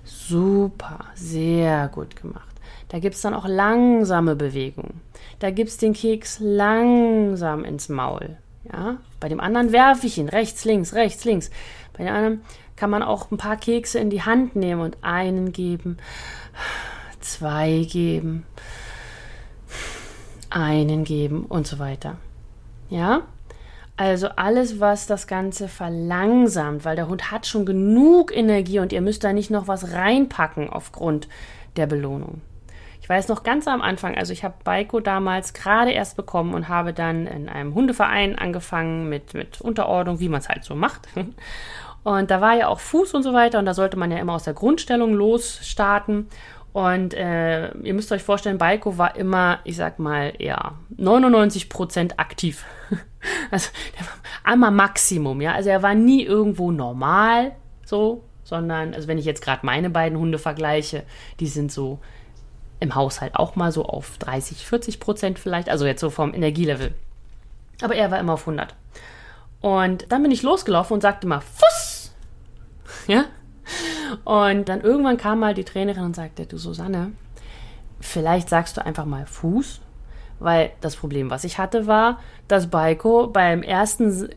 super, 0.04 1.06
sehr 1.16 1.88
gut 1.90 2.16
gemacht. 2.16 2.56
Da 2.90 3.00
gibt 3.00 3.16
es 3.16 3.22
dann 3.22 3.34
auch 3.34 3.48
langsame 3.48 4.36
Bewegungen. 4.36 5.02
Da 5.40 5.50
gibt 5.50 5.70
es 5.70 5.78
den 5.78 5.94
Keks 5.94 6.38
langsam 6.40 7.66
ins 7.66 7.90
Maul. 7.90 8.38
Ja? 8.72 8.98
Bei 9.20 9.30
dem 9.30 9.40
anderen 9.40 9.72
werfe 9.72 10.08
ich 10.08 10.18
ihn 10.18 10.30
rechts, 10.30 10.66
links, 10.66 10.94
rechts, 10.94 11.26
links. 11.26 11.50
Bei 11.94 12.04
dem 12.04 12.14
anderen 12.14 12.42
kann 12.76 12.90
man 12.90 13.04
auch 13.04 13.32
ein 13.32 13.38
paar 13.38 13.58
Kekse 13.58 14.00
in 14.00 14.10
die 14.10 14.22
Hand 14.22 14.56
nehmen 14.56 14.82
und 14.82 14.98
einen 15.02 15.52
geben, 15.52 15.98
zwei 17.22 17.88
geben, 17.90 18.46
einen 20.50 21.04
geben 21.04 21.46
und 21.46 21.68
so 21.68 21.80
weiter. 21.80 22.18
Ja? 22.90 23.22
Also 23.98 24.28
alles, 24.28 24.82
was 24.82 25.08
das 25.08 25.26
Ganze 25.26 25.70
verlangsamt, 25.70 26.84
weil 26.84 26.98
der 26.98 27.08
Hund 27.08 27.32
hat 27.32 27.48
schon 27.48 27.66
genug 27.66 28.36
Energie 28.36 28.80
und 28.80 28.92
ihr 28.92 29.02
müsst 29.02 29.24
da 29.24 29.32
nicht 29.32 29.52
noch 29.52 29.70
was 29.70 29.94
reinpacken 29.94 30.70
aufgrund 30.70 31.30
der 31.78 31.88
Belohnung. 31.88 32.42
Ich 33.06 33.10
weiß 33.10 33.28
noch 33.28 33.44
ganz 33.44 33.68
am 33.68 33.84
Anfang, 33.84 34.18
also 34.18 34.34
ich 34.34 34.44
habe 34.44 34.56
Baiko 34.64 35.00
damals 35.00 35.54
gerade 35.54 35.92
erst 35.92 36.18
bekommen 36.18 36.56
und 36.56 36.70
habe 36.70 36.92
dann 36.92 37.28
in 37.28 37.48
einem 37.48 37.76
Hundeverein 37.76 38.36
angefangen 38.36 39.10
mit, 39.10 39.36
mit 39.36 39.62
Unterordnung, 39.62 40.20
wie 40.20 40.28
man 40.28 40.40
es 40.40 40.50
halt 40.50 40.64
so 40.64 40.74
macht. 40.74 41.08
Und 42.04 42.32
da 42.32 42.42
war 42.42 42.56
ja 42.56 42.68
auch 42.68 42.80
Fuß 42.80 43.14
und 43.14 43.22
so 43.24 43.34
weiter 43.34 43.58
und 43.58 43.66
da 43.66 43.74
sollte 43.74 43.98
man 43.98 44.12
ja 44.12 44.20
immer 44.20 44.34
aus 44.34 44.44
der 44.44 44.54
Grundstellung 44.54 45.16
losstarten. 45.16 46.28
Und 46.72 47.16
äh, 47.16 47.72
ihr 47.78 47.94
müsst 47.96 48.12
euch 48.12 48.22
vorstellen, 48.22 48.60
Baiko 48.60 49.00
war 49.00 49.16
immer, 49.16 49.60
ich 49.64 49.76
sag 49.76 49.98
mal, 49.98 50.34
ja, 50.38 50.74
99 50.98 51.68
Prozent 51.68 52.20
aktiv. 52.20 52.64
also 53.52 53.72
der 53.98 54.06
war 54.06 54.14
einmal 54.44 54.70
Maximum, 54.70 55.42
ja. 55.42 55.54
Also 55.54 55.70
er 55.72 55.82
war 55.82 55.96
nie 55.96 56.24
irgendwo 56.24 56.72
normal, 56.72 57.56
so, 57.84 58.24
sondern, 58.44 58.94
also 58.94 59.08
wenn 59.08 59.18
ich 59.18 59.26
jetzt 59.26 59.44
gerade 59.44 59.66
meine 59.66 59.90
beiden 59.90 60.20
Hunde 60.20 60.38
vergleiche, 60.38 61.04
die 61.40 61.48
sind 61.48 61.72
so 61.72 62.00
im 62.80 62.96
Haushalt 62.96 63.36
auch 63.36 63.56
mal 63.56 63.72
so 63.72 63.86
auf 63.86 64.18
30, 64.18 64.66
40 64.66 65.00
Prozent 65.00 65.40
vielleicht, 65.40 65.70
also 65.70 65.86
jetzt 65.86 66.02
so 66.02 66.10
vom 66.10 66.34
Energielevel. 66.34 66.94
Aber 67.82 67.96
er 67.96 68.12
war 68.12 68.20
immer 68.20 68.34
auf 68.34 68.42
100. 68.48 68.76
Und 69.62 70.12
dann 70.12 70.22
bin 70.22 70.32
ich 70.32 70.44
losgelaufen 70.44 70.94
und 70.94 71.02
sagte 71.02 71.28
mal, 71.28 71.42
Fuss! 71.42 72.14
Ja? 73.08 73.26
Und 74.24 74.70
dann 74.70 74.82
irgendwann 74.82 75.18
kam 75.18 75.40
mal 75.40 75.54
die 75.54 75.64
Trainerin 75.64 76.04
und 76.04 76.16
sagte, 76.16 76.46
du 76.46 76.58
Susanne, 76.58 77.12
vielleicht 78.00 78.50
sagst 78.50 78.78
du 78.78 78.86
einfach 78.86 79.06
mal 79.06 79.26
Fuß, 79.26 79.82
weil 80.40 80.72
das 80.82 80.96
Problem, 80.96 81.30
was 81.30 81.44
ich 81.44 81.58
hatte, 81.58 81.88
war, 81.88 82.20
dass 82.48 82.70
Baiko 82.70 83.28
beim 83.28 83.64
ersten, 83.64 84.30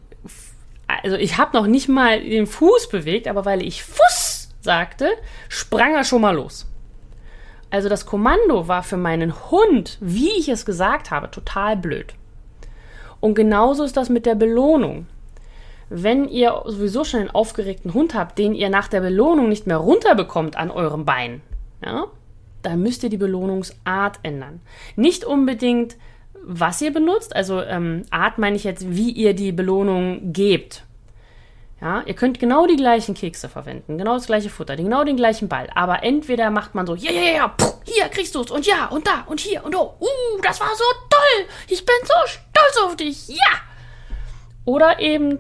also 0.87 1.17
ich 1.17 1.39
habe 1.39 1.57
noch 1.57 1.67
nicht 1.67 1.89
mal 1.89 2.21
den 2.21 2.47
Fuß 2.47 2.89
bewegt, 2.89 3.29
aber 3.29 3.45
weil 3.45 3.63
ich 3.63 3.85
Fuß 3.85 4.51
sagte, 4.61 5.11
sprang 5.49 5.95
er 5.95 6.05
schon 6.05 6.23
mal 6.23 6.35
los. 6.35 6.67
Also 7.71 7.89
das 7.89 8.07
Kommando 8.07 8.69
war 8.69 8.83
für 8.83 8.97
meinen 8.97 9.51
Hund, 9.51 9.99
wie 10.01 10.31
ich 10.39 10.49
es 10.49 10.65
gesagt 10.65 11.11
habe, 11.11 11.31
total 11.31 11.77
blöd. 11.77 12.15
Und 13.21 13.35
genauso 13.35 13.85
ist 13.85 13.97
das 13.97 14.09
mit 14.09 14.27
der 14.27 14.35
Belohnung 14.35 15.07
wenn 15.91 16.29
ihr 16.29 16.63
sowieso 16.67 17.05
schon 17.05 17.21
einen 17.21 17.31
aufgeregten 17.31 17.95
Hund 17.95 18.15
habt, 18.15 18.39
den 18.39 18.55
ihr 18.55 18.69
nach 18.69 18.89
der 18.89 19.01
Belohnung 19.01 19.49
nicht 19.49 19.67
mehr 19.67 19.79
runterbekommt 19.79 20.57
an 20.57 20.71
eurem 20.71 21.05
Bein, 21.05 21.41
ja, 21.85 22.07
dann 22.63 22.83
müsst 22.83 23.03
ihr 23.05 23.11
die 23.11 23.17
Belohnungsart 23.17 24.19
ändern. 24.23 24.61
Nicht 24.97 25.25
unbedingt, 25.25 25.97
was 26.45 26.83
ihr 26.83 26.93
benutzt, 26.93 27.35
also 27.35 27.63
ähm, 27.63 28.03
Art 28.11 28.39
meine 28.39 28.57
ich 28.57 28.65
jetzt, 28.65 28.95
wie 28.95 29.11
ihr 29.11 29.35
die 29.35 29.53
Belohnung 29.53 30.33
gebt. 30.33 30.85
Ja, 31.81 32.03
ihr 32.07 32.15
könnt 32.15 32.41
genau 32.41 32.67
die 32.67 32.77
gleichen 32.77 33.15
Kekse 33.15 33.49
verwenden, 33.49 33.99
genau 33.99 34.15
das 34.15 34.27
gleiche 34.27 34.51
Futter, 34.51 34.75
genau 34.75 35.05
den 35.05 35.17
gleichen 35.17 35.49
Ball. 35.49 35.69
Aber 35.75 36.03
entweder 36.03 36.51
macht 36.51 36.75
man 36.75 36.87
so, 36.87 36.97
ja, 36.97 37.13
ja, 37.13 37.23
ja, 37.23 37.55
hier 37.85 38.09
kriegst 38.09 38.35
du 38.35 38.41
es 38.41 38.51
und 38.51 38.67
ja 38.67 38.87
und 38.87 39.07
da 39.07 39.25
und 39.27 39.39
hier 39.39 39.65
und 39.65 39.77
oh, 39.77 39.95
uh, 40.01 40.41
das 40.43 40.61
war 40.61 40.75
so 40.75 40.85
toll, 41.09 41.47
ich 41.69 41.85
bin 41.87 41.95
so 42.03 42.15
stolz 42.27 42.85
auf 42.85 42.97
dich, 42.97 43.29
ja. 43.29 43.61
Oder 44.65 44.99
eben, 44.99 45.39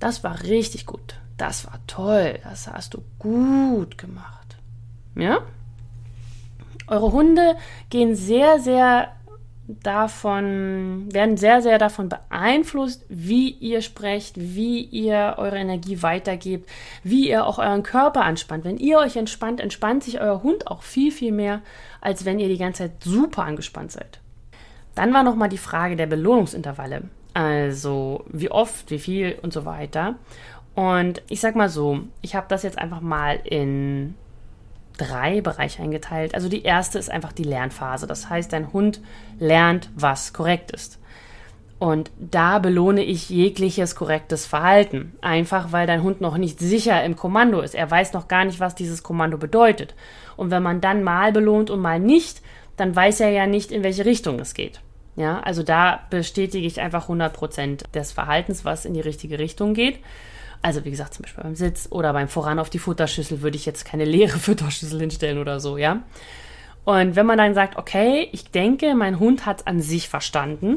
das 0.00 0.24
war 0.24 0.42
richtig 0.42 0.86
gut. 0.86 1.14
Das 1.36 1.66
war 1.66 1.78
toll. 1.86 2.38
Das 2.42 2.66
hast 2.66 2.94
du 2.94 3.04
gut 3.18 3.96
gemacht. 3.96 4.56
Ja? 5.14 5.38
Eure 6.86 7.12
Hunde 7.12 7.56
gehen 7.88 8.16
sehr, 8.16 8.58
sehr 8.58 9.12
davon, 9.82 11.08
werden 11.12 11.36
sehr, 11.36 11.62
sehr 11.62 11.78
davon 11.78 12.08
beeinflusst, 12.08 13.04
wie 13.08 13.50
ihr 13.50 13.82
sprecht, 13.82 14.34
wie 14.36 14.80
ihr 14.80 15.34
eure 15.38 15.58
Energie 15.58 16.02
weitergebt, 16.02 16.68
wie 17.02 17.28
ihr 17.28 17.46
auch 17.46 17.58
euren 17.58 17.82
Körper 17.82 18.22
anspannt. 18.22 18.64
Wenn 18.64 18.78
ihr 18.78 18.98
euch 18.98 19.16
entspannt, 19.16 19.60
entspannt 19.60 20.04
sich 20.04 20.20
euer 20.20 20.42
Hund 20.42 20.66
auch 20.66 20.82
viel, 20.82 21.12
viel 21.12 21.32
mehr, 21.32 21.60
als 22.00 22.24
wenn 22.24 22.38
ihr 22.38 22.48
die 22.48 22.58
ganze 22.58 22.84
Zeit 22.84 23.04
super 23.04 23.44
angespannt 23.44 23.92
seid. 23.92 24.20
Dann 24.94 25.14
war 25.14 25.22
nochmal 25.22 25.48
die 25.48 25.58
Frage 25.58 25.96
der 25.96 26.06
Belohnungsintervalle. 26.06 27.02
Also 27.34 28.24
wie 28.28 28.50
oft, 28.50 28.90
wie 28.90 28.98
viel 28.98 29.38
und 29.42 29.52
so 29.52 29.64
weiter. 29.64 30.16
Und 30.74 31.22
ich 31.28 31.40
sag 31.40 31.56
mal 31.56 31.68
so, 31.68 32.00
ich 32.22 32.34
habe 32.34 32.46
das 32.48 32.62
jetzt 32.62 32.78
einfach 32.78 33.00
mal 33.00 33.40
in 33.44 34.14
drei 35.00 35.40
Bereiche 35.40 35.82
eingeteilt. 35.82 36.34
Also 36.34 36.48
die 36.48 36.62
erste 36.62 36.98
ist 36.98 37.10
einfach 37.10 37.32
die 37.32 37.44
Lernphase. 37.44 38.06
Das 38.06 38.28
heißt, 38.28 38.52
dein 38.52 38.72
Hund 38.72 39.00
lernt, 39.38 39.88
was 39.94 40.32
korrekt 40.32 40.70
ist. 40.72 40.98
Und 41.78 42.10
da 42.18 42.58
belohne 42.58 43.02
ich 43.02 43.30
jegliches 43.30 43.94
korrektes 43.94 44.44
Verhalten. 44.44 45.12
Einfach 45.22 45.72
weil 45.72 45.86
dein 45.86 46.02
Hund 46.02 46.20
noch 46.20 46.36
nicht 46.36 46.58
sicher 46.58 47.02
im 47.04 47.16
Kommando 47.16 47.60
ist. 47.60 47.74
Er 47.74 47.90
weiß 47.90 48.12
noch 48.12 48.28
gar 48.28 48.44
nicht, 48.44 48.60
was 48.60 48.74
dieses 48.74 49.02
Kommando 49.02 49.38
bedeutet. 49.38 49.94
Und 50.36 50.50
wenn 50.50 50.62
man 50.62 50.82
dann 50.82 51.02
mal 51.02 51.32
belohnt 51.32 51.70
und 51.70 51.80
mal 51.80 51.98
nicht, 51.98 52.42
dann 52.76 52.94
weiß 52.94 53.20
er 53.20 53.30
ja 53.30 53.46
nicht, 53.46 53.72
in 53.72 53.82
welche 53.82 54.04
Richtung 54.04 54.38
es 54.40 54.52
geht. 54.52 54.80
Ja, 55.16 55.40
also 55.40 55.62
da 55.62 56.00
bestätige 56.10 56.66
ich 56.66 56.80
einfach 56.80 57.08
100% 57.08 57.90
des 57.92 58.12
Verhaltens, 58.12 58.64
was 58.64 58.84
in 58.84 58.94
die 58.94 59.00
richtige 59.00 59.38
Richtung 59.38 59.72
geht. 59.72 59.98
Also 60.62 60.84
wie 60.84 60.90
gesagt, 60.90 61.14
zum 61.14 61.22
Beispiel 61.22 61.42
beim 61.42 61.54
Sitz 61.54 61.88
oder 61.90 62.12
beim 62.12 62.28
Voran 62.28 62.58
auf 62.58 62.70
die 62.70 62.78
Futterschüssel 62.78 63.40
würde 63.40 63.56
ich 63.56 63.66
jetzt 63.66 63.84
keine 63.84 64.04
leere 64.04 64.38
Futterschüssel 64.38 65.00
hinstellen 65.00 65.38
oder 65.38 65.60
so, 65.60 65.76
ja. 65.76 66.02
Und 66.84 67.16
wenn 67.16 67.26
man 67.26 67.38
dann 67.38 67.54
sagt, 67.54 67.76
okay, 67.76 68.28
ich 68.32 68.50
denke, 68.50 68.94
mein 68.94 69.18
Hund 69.18 69.46
hat 69.46 69.66
an 69.66 69.80
sich 69.80 70.08
verstanden, 70.08 70.76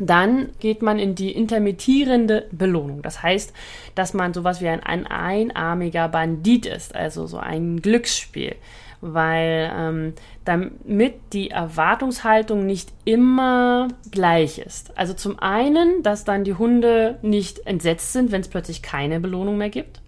dann 0.00 0.48
geht 0.58 0.80
man 0.80 0.98
in 0.98 1.14
die 1.14 1.32
intermittierende 1.32 2.48
Belohnung. 2.50 3.02
Das 3.02 3.22
heißt, 3.22 3.52
dass 3.94 4.14
man 4.14 4.32
sowas 4.32 4.60
wie 4.60 4.68
ein, 4.68 4.82
ein 4.82 5.06
einarmiger 5.06 6.08
Bandit 6.08 6.66
ist, 6.66 6.94
also 6.94 7.26
so 7.26 7.38
ein 7.38 7.82
Glücksspiel 7.82 8.56
weil 9.02 9.70
ähm, 9.76 10.14
damit 10.44 11.14
die 11.32 11.50
Erwartungshaltung 11.50 12.64
nicht 12.64 12.90
immer 13.04 13.88
gleich 14.10 14.58
ist. 14.58 14.96
Also 14.96 15.12
zum 15.12 15.38
einen, 15.40 16.02
dass 16.04 16.24
dann 16.24 16.44
die 16.44 16.54
Hunde 16.54 17.18
nicht 17.20 17.66
entsetzt 17.66 18.12
sind, 18.12 18.30
wenn 18.30 18.40
es 18.40 18.48
plötzlich 18.48 18.80
keine 18.80 19.20
Belohnung 19.20 19.58
mehr 19.58 19.70
gibt. 19.70 20.00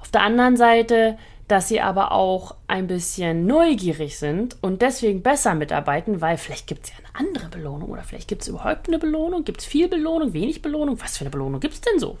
Auf 0.00 0.10
der 0.10 0.22
anderen 0.22 0.56
Seite, 0.56 1.16
dass 1.46 1.68
sie 1.68 1.80
aber 1.80 2.10
auch 2.10 2.56
ein 2.66 2.88
bisschen 2.88 3.46
neugierig 3.46 4.18
sind 4.18 4.56
und 4.60 4.82
deswegen 4.82 5.22
besser 5.22 5.54
mitarbeiten, 5.54 6.20
weil 6.20 6.36
vielleicht 6.36 6.66
gibt 6.66 6.84
es 6.84 6.90
ja 6.90 6.96
eine 6.98 7.28
andere 7.28 7.48
Belohnung 7.48 7.90
oder 7.90 8.02
vielleicht 8.02 8.28
gibt 8.28 8.42
es 8.42 8.48
überhaupt 8.48 8.88
eine 8.88 8.98
Belohnung, 8.98 9.44
gibt 9.44 9.60
es 9.60 9.66
viel 9.66 9.88
Belohnung, 9.88 10.32
wenig 10.32 10.60
Belohnung, 10.60 11.00
was 11.00 11.18
für 11.18 11.22
eine 11.22 11.30
Belohnung 11.30 11.60
gibt 11.60 11.74
es 11.74 11.80
denn 11.80 12.00
so? 12.00 12.18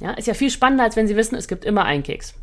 Ja, 0.00 0.12
ist 0.12 0.26
ja 0.26 0.34
viel 0.34 0.50
spannender, 0.50 0.84
als 0.84 0.96
wenn 0.96 1.06
sie 1.06 1.16
wissen, 1.16 1.36
es 1.36 1.46
gibt 1.46 1.64
immer 1.64 1.84
einen 1.84 2.02
Keks. 2.02 2.34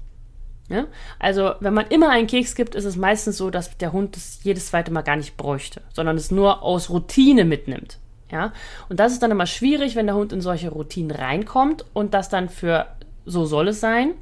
Ja? 0.70 0.86
Also, 1.20 1.54
wenn 1.60 1.74
man 1.74 1.88
immer 1.88 2.10
einen 2.10 2.28
Keks 2.28 2.56
gibt, 2.56 2.76
ist 2.76 2.86
es 2.86 2.96
meistens 2.98 3.38
so, 3.38 3.50
dass 3.50 3.78
der 3.78 3.94
Hund 3.94 4.18
es 4.18 4.40
jedes 4.44 4.68
zweite 4.68 4.92
Mal 4.92 5.02
gar 5.02 5.16
nicht 5.16 5.38
bräuchte, 5.38 5.82
sondern 5.94 6.18
es 6.18 6.32
nur 6.32 6.64
aus 6.64 6.90
Routine 6.90 7.46
mitnimmt. 7.46 8.00
Ja? 8.32 8.54
Und 8.90 9.00
das 9.00 9.14
ist 9.14 9.24
dann 9.24 9.32
immer 9.32 9.46
schwierig, 9.46 9.96
wenn 9.96 10.08
der 10.08 10.16
Hund 10.16 10.34
in 10.34 10.42
solche 10.42 10.70
Routinen 10.70 11.12
reinkommt 11.12 11.86
und 11.94 12.14
das 12.14 12.30
dann 12.30 12.50
für 12.50 12.88
so 13.26 13.46
soll 13.46 13.70
es 13.70 13.80
sein. 13.80 14.14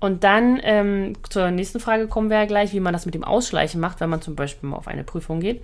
Und 0.00 0.24
dann 0.24 0.58
ähm, 0.62 1.12
zur 1.28 1.50
nächsten 1.50 1.78
Frage 1.78 2.08
kommen 2.08 2.30
wir 2.30 2.38
ja 2.38 2.46
gleich, 2.46 2.72
wie 2.72 2.80
man 2.80 2.94
das 2.94 3.04
mit 3.04 3.14
dem 3.14 3.24
Ausschleichen 3.24 3.80
macht, 3.80 4.00
wenn 4.00 4.08
man 4.08 4.22
zum 4.22 4.34
Beispiel 4.34 4.70
mal 4.70 4.76
auf 4.76 4.88
eine 4.88 5.04
Prüfung 5.04 5.40
geht. 5.40 5.62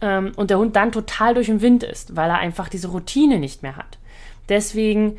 Ähm, 0.00 0.32
und 0.36 0.50
der 0.50 0.58
Hund 0.58 0.74
dann 0.74 0.90
total 0.90 1.34
durch 1.34 1.46
den 1.46 1.60
Wind 1.60 1.84
ist, 1.84 2.16
weil 2.16 2.30
er 2.30 2.38
einfach 2.38 2.68
diese 2.68 2.88
Routine 2.88 3.38
nicht 3.38 3.62
mehr 3.62 3.76
hat. 3.76 3.98
Deswegen 4.48 5.18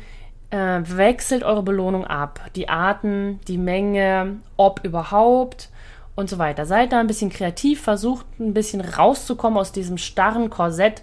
äh, 0.52 0.82
wechselt 0.84 1.42
eure 1.44 1.62
Belohnung 1.62 2.06
ab. 2.06 2.40
Die 2.54 2.68
Arten, 2.68 3.40
die 3.48 3.58
Menge, 3.58 4.36
ob 4.56 4.84
überhaupt 4.84 5.70
und 6.14 6.28
so 6.28 6.38
weiter. 6.38 6.66
Seid 6.66 6.92
da 6.92 7.00
ein 7.00 7.06
bisschen 7.06 7.30
kreativ, 7.30 7.82
versucht 7.82 8.26
ein 8.38 8.52
bisschen 8.52 8.82
rauszukommen 8.82 9.58
aus 9.58 9.72
diesem 9.72 9.96
starren 9.96 10.50
Korsett. 10.50 11.02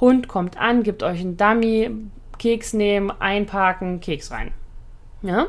Hund 0.00 0.28
kommt 0.28 0.58
an, 0.58 0.82
gibt 0.82 1.02
euch 1.02 1.20
einen 1.20 1.38
Dummy, 1.38 1.90
Keks 2.38 2.74
nehmen, 2.74 3.10
einparken, 3.10 4.00
Keks 4.00 4.30
rein. 4.30 4.52
Ja? 5.22 5.46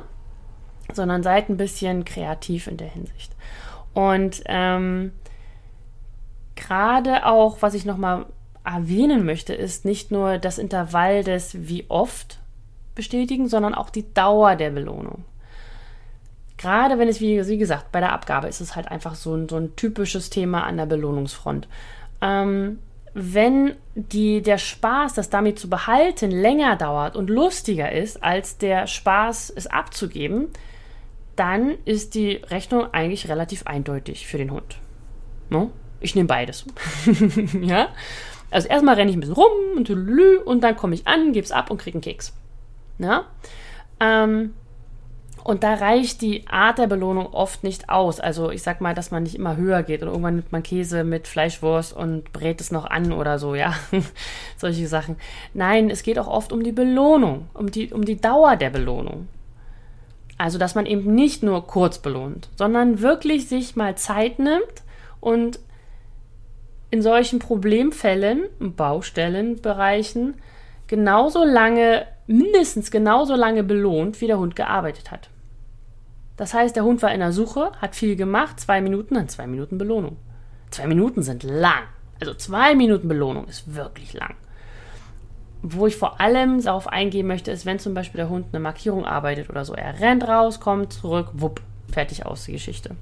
Sondern 0.94 1.22
seid 1.22 1.50
ein 1.50 1.58
bisschen 1.58 2.06
kreativ 2.06 2.68
in 2.68 2.78
der 2.78 2.90
Hinsicht. 2.90 3.36
Und 3.94 4.44
ähm, 4.46 5.12
gerade 6.56 7.26
auch, 7.26 7.58
was 7.62 7.74
ich 7.74 7.84
nochmal 7.84 8.28
erwähnen 8.64 9.26
möchte, 9.26 9.54
ist 9.54 9.84
nicht 9.84 10.12
nur 10.12 10.38
das 10.38 10.58
Intervall 10.58 11.26
des 11.26 11.68
wie 11.68 11.86
oft, 11.90 12.41
bestätigen, 13.02 13.50
sondern 13.50 13.74
auch 13.74 13.90
die 13.90 14.14
Dauer 14.14 14.56
der 14.56 14.70
Belohnung. 14.70 15.26
Gerade 16.58 17.00
wenn 17.00 17.08
es, 17.08 17.20
wie, 17.20 17.48
wie 17.48 17.58
gesagt, 17.58 17.92
bei 17.92 18.00
der 18.00 18.14
Abgabe 18.14 18.48
ist 18.48 18.62
es 18.62 18.76
halt 18.76 18.88
einfach 18.90 19.16
so 19.16 19.34
ein, 19.34 19.50
so 19.50 19.58
ein 19.58 19.76
typisches 19.76 20.30
Thema 20.30 20.64
an 20.64 20.78
der 20.78 20.86
Belohnungsfront. 20.86 21.68
Ähm, 22.22 22.78
wenn 23.16 23.74
die, 23.96 24.44
der 24.44 24.60
Spaß, 24.60 25.16
das 25.16 25.32
damit 25.32 25.58
zu 25.58 25.70
behalten, 25.70 26.30
länger 26.30 26.76
dauert 26.76 27.16
und 27.16 27.32
lustiger 27.32 27.92
ist, 27.92 28.24
als 28.24 28.60
der 28.60 28.86
Spaß, 28.86 29.52
es 29.56 29.66
abzugeben, 29.66 30.50
dann 31.36 31.72
ist 31.86 32.14
die 32.14 32.36
Rechnung 32.36 32.94
eigentlich 32.94 33.28
relativ 33.28 33.66
eindeutig 33.66 34.28
für 34.28 34.38
den 34.38 34.52
Hund. 34.52 34.78
No? 35.50 35.72
Ich 36.00 36.14
nehme 36.14 36.28
beides. 36.28 36.66
ja? 37.62 37.90
Also 38.52 38.68
erstmal 38.68 38.96
renne 38.96 39.10
ich 39.10 39.18
ein 39.18 39.22
bisschen 39.22 39.36
rum 39.36 39.52
und, 39.76 39.90
und 39.90 40.62
dann 40.62 40.78
komme 40.78 40.94
ich 40.94 41.08
an, 41.08 41.34
gebe 41.34 41.44
es 41.44 41.52
ab 41.52 41.72
und 41.72 41.80
kriege 41.80 41.96
einen 41.96 42.04
Keks. 42.04 42.34
Ja? 43.02 43.26
Ähm, 44.00 44.54
und 45.44 45.64
da 45.64 45.74
reicht 45.74 46.22
die 46.22 46.48
Art 46.48 46.78
der 46.78 46.88
Belohnung 46.88 47.28
oft 47.34 47.64
nicht 47.64 47.90
aus. 47.90 48.20
Also 48.20 48.52
ich 48.52 48.62
sag 48.62 48.80
mal, 48.80 48.94
dass 48.94 49.10
man 49.10 49.24
nicht 49.24 49.36
immer 49.36 49.58
höher 49.58 49.82
geht 49.82 50.04
und 50.04 50.10
irgendwann 50.10 50.36
nimmt 50.36 50.52
man 50.52 50.62
Käse 50.62 51.04
mit 51.04 51.28
Fleischwurst 51.28 51.94
und 51.94 52.32
brät 52.32 52.62
es 52.62 52.72
noch 52.72 52.86
an 52.86 53.12
oder 53.12 53.40
so, 53.40 53.56
ja. 53.56 53.74
Solche 54.58 54.88
Sachen. 54.88 55.16
Nein, 55.54 55.90
es 55.90 56.04
geht 56.04 56.20
auch 56.20 56.28
oft 56.28 56.52
um 56.54 56.64
die 56.64 56.72
Belohnung, 56.72 57.48
um 57.54 57.72
die, 57.72 57.92
um 57.92 58.06
die 58.06 58.22
Dauer 58.22 58.56
der 58.56 58.70
Belohnung. 58.70 59.28
Also, 60.38 60.58
dass 60.58 60.76
man 60.76 60.86
eben 60.86 61.14
nicht 61.14 61.44
nur 61.44 61.68
kurz 61.68 62.00
belohnt, 62.00 62.50
sondern 62.56 63.02
wirklich 63.02 63.48
sich 63.48 63.76
mal 63.76 63.96
Zeit 63.96 64.40
nimmt 64.40 64.84
und 65.20 65.60
in 66.90 67.02
solchen 67.02 67.40
Problemfällen, 67.40 68.46
Baustellenbereichen, 68.60 70.36
genauso 70.88 71.46
lange, 71.46 72.06
mindestens 72.32 72.92
genauso 72.92 73.36
lange 73.36 73.64
belohnt, 73.64 74.22
wie 74.22 74.28
der 74.28 74.40
Hund 74.40 74.56
gearbeitet 74.56 75.12
hat. 75.12 75.30
Das 76.38 76.54
heißt, 76.54 76.76
der 76.76 76.84
Hund 76.84 77.02
war 77.02 77.14
in 77.14 77.20
der 77.20 77.32
Suche, 77.32 77.72
hat 77.80 77.96
viel 77.96 78.16
gemacht, 78.16 78.60
zwei 78.60 78.82
Minuten, 78.82 79.16
dann 79.16 79.30
zwei 79.30 79.48
Minuten 79.48 79.78
Belohnung. 79.78 80.18
Zwei 80.72 80.88
Minuten 80.88 81.22
sind 81.22 81.44
lang. 81.44 81.84
Also 82.20 82.34
zwei 82.34 82.76
Minuten 82.76 83.08
Belohnung 83.08 83.46
ist 83.46 83.76
wirklich 83.76 84.14
lang. 84.14 84.36
Wo 85.62 85.86
ich 85.86 85.96
vor 85.96 86.20
allem 86.20 86.62
darauf 86.62 86.88
eingehen 86.88 87.28
möchte, 87.28 87.52
ist, 87.52 87.66
wenn 87.66 87.78
zum 87.78 87.94
Beispiel 87.94 88.18
der 88.18 88.30
Hund 88.30 88.48
eine 88.52 88.60
Markierung 88.60 89.06
arbeitet 89.06 89.50
oder 89.50 89.66
so. 89.66 89.74
Er 89.74 90.00
rennt 90.00 90.28
raus, 90.28 90.60
kommt 90.60 90.94
zurück, 90.94 91.30
wupp, 91.34 91.62
fertig 91.92 92.26
aus 92.26 92.46
die 92.46 92.54
Geschichte. 92.54 92.96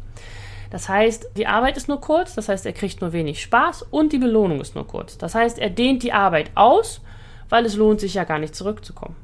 Das 0.69 0.89
heißt, 0.89 1.31
die 1.37 1.47
Arbeit 1.47 1.77
ist 1.77 1.87
nur 1.87 2.01
kurz, 2.01 2.35
das 2.35 2.49
heißt, 2.49 2.65
er 2.65 2.73
kriegt 2.73 3.01
nur 3.01 3.13
wenig 3.13 3.41
Spaß 3.41 3.83
und 3.89 4.13
die 4.13 4.19
Belohnung 4.19 4.61
ist 4.61 4.75
nur 4.75 4.85
kurz. 4.85 5.17
Das 5.17 5.33
heißt, 5.33 5.57
er 5.57 5.69
dehnt 5.69 6.03
die 6.03 6.13
Arbeit 6.13 6.51
aus, 6.55 7.01
weil 7.49 7.65
es 7.65 7.75
lohnt 7.75 7.99
sich 7.99 8.13
ja 8.13 8.23
gar 8.23 8.39
nicht 8.39 8.55
zurückzukommen. 8.55 9.15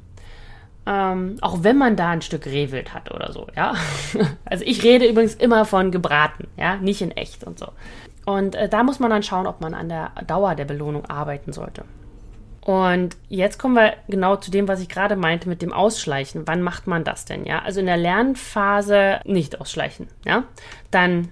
Ähm, 0.88 1.38
auch 1.40 1.64
wenn 1.64 1.78
man 1.78 1.96
da 1.96 2.10
ein 2.10 2.22
Stück 2.22 2.46
Rehwild 2.46 2.94
hat 2.94 3.12
oder 3.12 3.32
so, 3.32 3.48
ja. 3.56 3.74
Also 4.44 4.64
ich 4.64 4.84
rede 4.84 5.08
übrigens 5.08 5.34
immer 5.34 5.64
von 5.64 5.90
gebraten, 5.90 6.46
ja, 6.56 6.76
nicht 6.76 7.02
in 7.02 7.10
echt 7.10 7.42
und 7.42 7.58
so. 7.58 7.68
Und 8.24 8.54
äh, 8.54 8.68
da 8.68 8.82
muss 8.82 9.00
man 9.00 9.10
dann 9.10 9.22
schauen, 9.22 9.46
ob 9.46 9.60
man 9.60 9.74
an 9.74 9.88
der 9.88 10.10
Dauer 10.26 10.54
der 10.54 10.64
Belohnung 10.64 11.06
arbeiten 11.06 11.52
sollte. 11.52 11.84
Und 12.60 13.16
jetzt 13.28 13.60
kommen 13.60 13.76
wir 13.76 13.94
genau 14.08 14.34
zu 14.34 14.50
dem, 14.50 14.66
was 14.66 14.80
ich 14.80 14.88
gerade 14.88 15.14
meinte 15.14 15.48
mit 15.48 15.62
dem 15.62 15.72
Ausschleichen. 15.72 16.42
Wann 16.46 16.62
macht 16.62 16.88
man 16.88 17.04
das 17.04 17.24
denn? 17.24 17.46
Ja, 17.46 17.60
also 17.60 17.78
in 17.78 17.86
der 17.86 17.96
Lernphase 17.96 19.20
nicht 19.24 19.60
ausschleichen. 19.60 20.08
Ja, 20.24 20.42
dann 20.90 21.28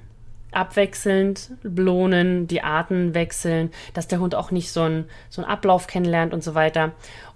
abwechselnd 0.54 1.52
belohnen, 1.62 2.46
die 2.46 2.62
Arten 2.62 3.14
wechseln, 3.14 3.70
dass 3.92 4.08
der 4.08 4.20
Hund 4.20 4.34
auch 4.34 4.50
nicht 4.50 4.70
so 4.70 4.82
einen 4.82 5.04
so 5.30 5.42
einen 5.42 5.50
Ablauf 5.50 5.86
kennenlernt 5.86 6.32
und 6.32 6.42
so 6.42 6.54
weiter. 6.54 6.92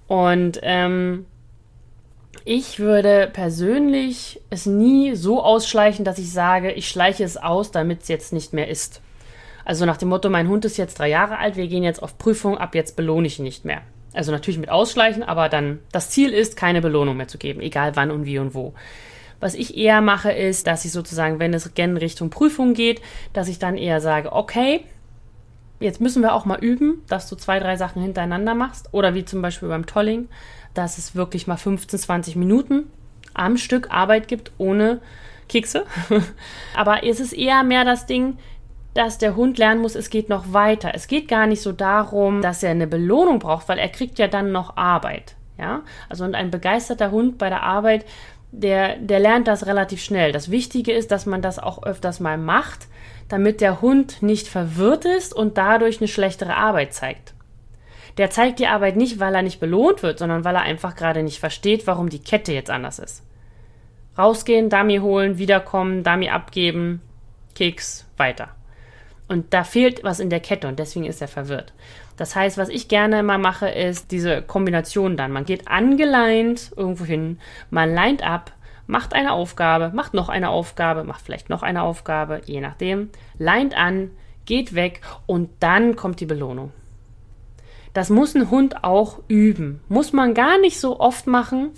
Und 0.06 0.58
ähm, 0.62 1.26
ich 2.44 2.78
würde 2.78 3.28
persönlich 3.32 4.40
es 4.50 4.66
nie 4.66 5.14
so 5.14 5.42
ausschleichen, 5.42 6.04
dass 6.04 6.18
ich 6.18 6.32
sage, 6.32 6.72
ich 6.72 6.88
schleiche 6.88 7.24
es 7.24 7.36
aus, 7.36 7.70
damit 7.70 8.02
es 8.02 8.08
jetzt 8.08 8.32
nicht 8.32 8.52
mehr 8.52 8.68
ist. 8.68 9.02
Also 9.64 9.84
nach 9.84 9.98
dem 9.98 10.08
Motto, 10.08 10.30
mein 10.30 10.48
Hund 10.48 10.64
ist 10.64 10.78
jetzt 10.78 10.98
drei 10.98 11.08
Jahre 11.08 11.38
alt, 11.38 11.56
wir 11.56 11.68
gehen 11.68 11.82
jetzt 11.82 12.02
auf 12.02 12.16
Prüfung, 12.16 12.56
ab 12.56 12.74
jetzt 12.74 12.96
belohne 12.96 13.26
ich 13.26 13.38
ihn 13.38 13.44
nicht 13.44 13.66
mehr. 13.66 13.82
Also 14.14 14.32
natürlich 14.32 14.58
mit 14.58 14.70
Ausschleichen, 14.70 15.22
aber 15.22 15.50
dann 15.50 15.80
das 15.92 16.08
Ziel 16.08 16.32
ist, 16.32 16.56
keine 16.56 16.80
Belohnung 16.80 17.18
mehr 17.18 17.28
zu 17.28 17.36
geben, 17.36 17.60
egal 17.60 17.94
wann 17.94 18.10
und 18.10 18.24
wie 18.24 18.38
und 18.38 18.54
wo. 18.54 18.72
Was 19.40 19.54
ich 19.54 19.76
eher 19.76 20.00
mache, 20.00 20.32
ist, 20.32 20.66
dass 20.66 20.84
ich 20.84 20.92
sozusagen, 20.92 21.38
wenn 21.38 21.54
es 21.54 21.74
gen 21.74 21.96
Richtung 21.96 22.30
Prüfung 22.30 22.74
geht, 22.74 23.00
dass 23.32 23.48
ich 23.48 23.58
dann 23.58 23.76
eher 23.76 24.00
sage, 24.00 24.32
okay, 24.32 24.84
jetzt 25.80 26.00
müssen 26.00 26.22
wir 26.22 26.34
auch 26.34 26.44
mal 26.44 26.58
üben, 26.58 27.02
dass 27.08 27.28
du 27.28 27.36
zwei, 27.36 27.60
drei 27.60 27.76
Sachen 27.76 28.02
hintereinander 28.02 28.54
machst. 28.54 28.88
Oder 28.92 29.14
wie 29.14 29.24
zum 29.24 29.42
Beispiel 29.42 29.68
beim 29.68 29.86
Tolling, 29.86 30.28
dass 30.74 30.98
es 30.98 31.14
wirklich 31.14 31.46
mal 31.46 31.56
15, 31.56 31.98
20 31.98 32.36
Minuten 32.36 32.90
am 33.34 33.56
Stück 33.56 33.90
Arbeit 33.90 34.28
gibt, 34.28 34.52
ohne 34.58 35.00
Kekse. 35.48 35.84
Aber 36.76 37.04
es 37.04 37.20
ist 37.20 37.32
eher 37.32 37.62
mehr 37.62 37.84
das 37.84 38.06
Ding, 38.06 38.38
dass 38.94 39.18
der 39.18 39.36
Hund 39.36 39.58
lernen 39.58 39.80
muss, 39.80 39.94
es 39.94 40.10
geht 40.10 40.28
noch 40.28 40.52
weiter. 40.52 40.90
Es 40.94 41.06
geht 41.06 41.28
gar 41.28 41.46
nicht 41.46 41.62
so 41.62 41.72
darum, 41.72 42.42
dass 42.42 42.62
er 42.62 42.70
eine 42.70 42.86
Belohnung 42.86 43.38
braucht, 43.38 43.68
weil 43.68 43.78
er 43.78 43.88
kriegt 43.88 44.18
ja 44.18 44.26
dann 44.26 44.50
noch 44.50 44.76
Arbeit. 44.76 45.36
Ja, 45.56 45.82
also 46.08 46.24
und 46.24 46.36
ein 46.36 46.50
begeisterter 46.52 47.10
Hund 47.10 47.36
bei 47.36 47.48
der 47.48 47.64
Arbeit, 47.64 48.04
der, 48.50 48.96
der 48.96 49.20
lernt 49.20 49.48
das 49.48 49.66
relativ 49.66 50.02
schnell. 50.02 50.32
Das 50.32 50.50
Wichtige 50.50 50.92
ist, 50.92 51.10
dass 51.10 51.26
man 51.26 51.42
das 51.42 51.58
auch 51.58 51.82
öfters 51.82 52.20
mal 52.20 52.38
macht, 52.38 52.88
damit 53.28 53.60
der 53.60 53.80
Hund 53.80 54.22
nicht 54.22 54.48
verwirrt 54.48 55.04
ist 55.04 55.34
und 55.34 55.58
dadurch 55.58 56.00
eine 56.00 56.08
schlechtere 56.08 56.56
Arbeit 56.56 56.94
zeigt 56.94 57.34
der 58.18 58.30
zeigt 58.30 58.58
die 58.58 58.66
Arbeit 58.66 58.96
nicht, 58.96 59.20
weil 59.20 59.34
er 59.34 59.42
nicht 59.42 59.60
belohnt 59.60 60.02
wird, 60.02 60.18
sondern 60.18 60.44
weil 60.44 60.56
er 60.56 60.62
einfach 60.62 60.96
gerade 60.96 61.22
nicht 61.22 61.38
versteht, 61.38 61.86
warum 61.86 62.08
die 62.08 62.18
Kette 62.18 62.52
jetzt 62.52 62.68
anders 62.68 62.98
ist. 62.98 63.22
Rausgehen, 64.18 64.68
Dummy 64.68 64.98
holen, 64.98 65.38
wiederkommen, 65.38 66.02
Dummy 66.02 66.28
abgeben, 66.28 67.00
Keks, 67.54 68.06
weiter. 68.16 68.48
Und 69.28 69.54
da 69.54 69.62
fehlt 69.62 70.02
was 70.02 70.18
in 70.18 70.30
der 70.30 70.40
Kette 70.40 70.66
und 70.66 70.80
deswegen 70.80 71.06
ist 71.06 71.22
er 71.22 71.28
verwirrt. 71.28 71.72
Das 72.18 72.34
heißt, 72.34 72.58
was 72.58 72.68
ich 72.68 72.88
gerne 72.88 73.20
immer 73.20 73.38
mache, 73.38 73.68
ist 73.68 74.10
diese 74.10 74.42
Kombination 74.42 75.16
dann. 75.16 75.32
Man 75.32 75.44
geht 75.44 75.68
angeleint 75.68 76.72
irgendwo 76.76 77.04
hin, 77.04 77.38
man 77.70 77.94
leint 77.94 78.22
ab, 78.22 78.52
macht 78.88 79.14
eine 79.14 79.32
Aufgabe, 79.32 79.92
macht 79.94 80.14
noch 80.14 80.28
eine 80.28 80.50
Aufgabe, 80.50 81.04
macht 81.04 81.22
vielleicht 81.24 81.48
noch 81.48 81.62
eine 81.62 81.82
Aufgabe, 81.82 82.40
je 82.44 82.60
nachdem, 82.60 83.10
leint 83.38 83.76
an, 83.76 84.10
geht 84.46 84.74
weg 84.74 85.00
und 85.26 85.48
dann 85.60 85.94
kommt 85.94 86.18
die 86.18 86.26
Belohnung. 86.26 86.72
Das 87.94 88.10
muss 88.10 88.34
ein 88.34 88.50
Hund 88.50 88.82
auch 88.82 89.20
üben. 89.28 89.80
Muss 89.88 90.12
man 90.12 90.34
gar 90.34 90.58
nicht 90.58 90.80
so 90.80 91.00
oft 91.00 91.26
machen. 91.26 91.70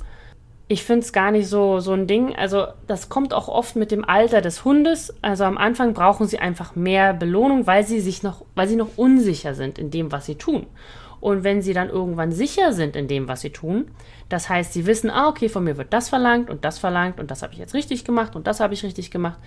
Ich 0.72 0.85
finde 0.85 1.04
es 1.04 1.12
gar 1.12 1.33
nicht 1.33 1.48
so, 1.48 1.80
so 1.80 1.94
ein 1.94 2.06
Ding. 2.06 2.37
Also, 2.37 2.68
das 2.87 3.09
kommt 3.09 3.35
auch 3.35 3.48
oft 3.48 3.74
mit 3.74 3.90
dem 3.90 4.04
Alter 4.04 4.40
des 4.40 4.64
Hundes. 4.64 5.12
Also 5.20 5.42
am 5.42 5.59
Anfang 5.59 5.94
brauchen 5.94 6.28
sie 6.28 6.38
einfach 6.38 6.76
mehr 6.76 7.12
Belohnung, 7.12 7.66
weil 7.66 7.85
sie 7.85 7.98
sich 7.98 8.22
noch, 8.22 8.44
weil 8.54 8.68
sie 8.68 8.76
noch 8.76 8.96
unsicher 8.96 9.56
sind 9.56 9.80
in 9.80 9.90
dem, 9.90 10.12
was 10.12 10.26
sie 10.26 10.37
tun. 10.37 10.68
Und 11.18 11.42
wenn 11.42 11.61
sie 11.61 11.72
dann 11.72 11.88
irgendwann 11.88 12.30
sicher 12.30 12.72
sind 12.72 12.94
in 12.94 13.09
dem, 13.09 13.26
was 13.26 13.40
sie 13.40 13.50
tun, 13.50 13.90
das 14.28 14.48
heißt, 14.48 14.72
sie 14.72 14.87
wissen, 14.87 15.11
ah, 15.11 15.28
okay, 15.28 15.48
von 15.48 15.64
mir 15.64 15.76
wird 15.76 15.92
das 15.92 16.09
verlangt 16.09 16.48
und 16.48 16.64
das 16.64 16.78
verlangt 16.78 17.18
und 17.18 17.33
das 17.33 17.42
habe 17.42 17.52
ich 17.52 17.59
jetzt 17.59 17.74
richtig 17.74 18.04
gemacht 18.04 18.37
und 18.37 18.46
das 18.46 18.61
habe 18.61 18.72
ich 18.72 18.85
richtig 18.85 19.11
gemacht, 19.11 19.40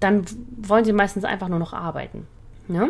dann 0.00 0.24
wollen 0.56 0.84
sie 0.84 0.92
meistens 0.92 1.24
einfach 1.24 1.46
nur 1.46 1.60
noch 1.60 1.74
arbeiten. 1.74 2.26
Ja? 2.66 2.88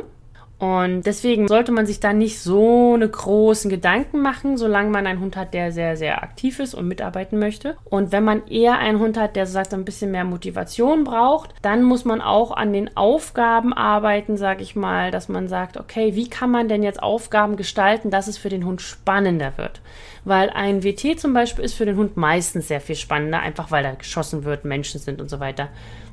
Und 0.59 1.05
deswegen 1.05 1.49
sollte 1.49 1.71
man 1.71 1.85
sich 1.85 2.01
da 2.01 2.15
nicht 2.15 2.41
so 2.41 2.95
eine 2.95 3.09
großen 3.09 3.71
Gedanken 3.71 4.23
machen, 4.23 4.57
solange 4.57 4.89
man 4.89 5.07
einen 5.07 5.21
Hund 5.21 5.37
hat, 5.37 5.53
der 5.53 5.71
sehr, 5.71 5.99
sehr 5.99 6.23
aktiv 6.23 6.61
ist 6.61 6.73
und 6.73 6.89
mitarbeiten 6.89 7.39
möchte. 7.39 7.77
Und 7.85 8.11
wenn 8.11 8.25
man 8.25 8.47
eher 8.47 8.79
einen 8.79 8.99
Hund 8.99 9.19
hat, 9.19 9.37
der 9.37 9.47
so 9.47 9.53
sagt, 9.53 9.75
ein 9.75 9.85
bisschen 9.85 10.13
mehr 10.13 10.25
Motivation 10.25 11.05
braucht, 11.05 11.55
dann 11.61 11.83
muss 11.83 12.07
man 12.07 12.23
auch 12.23 12.53
an 12.53 12.73
den 12.73 12.97
Aufgaben 12.97 13.75
arbeiten, 13.75 14.39
sage 14.39 14.63
ich 14.63 14.75
mal, 14.77 15.11
dass 15.11 15.29
man 15.29 15.47
sagt, 15.47 15.77
okay, 15.77 16.15
wie 16.15 16.31
kann 16.31 16.51
man 16.51 16.69
denn 16.69 16.83
jetzt 16.83 17.03
Aufgaben 17.03 17.57
gestalten, 17.57 18.11
dass 18.11 18.27
es 18.27 18.39
für 18.39 18.49
den 18.49 18.65
Hund 18.65 18.81
spannender 18.81 19.59
wird? 19.59 19.83
Weil 20.25 20.49
ein 20.49 20.83
WT 20.83 21.21
zum 21.21 21.35
Beispiel 21.35 21.65
ist 21.67 21.75
für 21.75 21.87
den 21.87 21.97
Hund 21.97 22.17
meistens 22.17 22.69
sehr 22.69 22.81
viel 22.81 22.97
spannender, 22.97 23.41
einfach 23.41 23.71
weil 23.71 23.83
da 23.83 23.93
geschossen 23.93 24.45
wird, 24.45 24.65
Menschen 24.65 25.01
sind 25.01 25.21
und 25.21 25.29
so 25.29 25.39
weiter. 25.39 25.69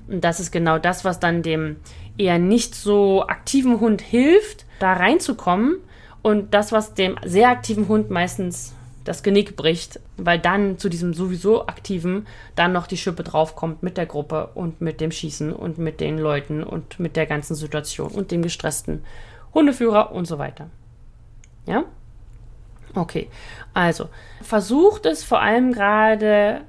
Und 0.08 0.24
das 0.24 0.40
ist 0.40 0.52
genau 0.52 0.80
das, 0.80 1.06
was 1.06 1.20
dann 1.20 1.42
dem 1.42 1.78
eher 2.18 2.40
nicht 2.40 2.76
so 2.76 3.26
aktiven 3.28 3.80
Hund 3.80 4.02
hilft, 4.02 4.66
da 4.80 4.94
reinzukommen. 4.94 5.78
Und 6.22 6.54
das, 6.54 6.72
was 6.72 6.94
dem 6.94 7.18
sehr 7.26 7.50
aktiven 7.50 7.88
Hund 7.88 8.10
meistens 8.10 8.74
das 9.04 9.24
Genick 9.24 9.56
bricht, 9.56 10.00
weil 10.18 10.40
dann 10.40 10.78
zu 10.78 10.90
diesem 10.90 11.14
sowieso 11.14 11.68
aktiven 11.68 12.26
dann 12.56 12.72
noch 12.72 12.88
die 12.88 12.98
Schippe 12.98 13.24
draufkommt 13.24 13.84
mit 13.84 13.98
der 13.98 14.06
Gruppe 14.06 14.50
und 14.54 14.82
mit 14.82 15.02
dem 15.02 15.12
Schießen 15.12 15.52
und 15.52 15.78
mit 15.78 16.00
den 16.00 16.18
Leuten 16.18 16.64
und 16.64 17.00
mit 17.00 17.16
der 17.16 17.26
ganzen 17.26 17.56
Situation 17.56 18.12
und 18.12 18.32
dem 18.32 18.42
gestressten 18.42 19.04
Hundeführer 19.54 20.12
und 20.12 20.26
so 20.26 20.38
weiter. 20.38 20.70
Ja? 21.66 21.84
Okay, 22.96 23.30
also 23.74 24.10
versucht 24.42 25.06
es 25.06 25.24
vor 25.24 25.42
allem 25.42 25.74
gerade 25.74 26.62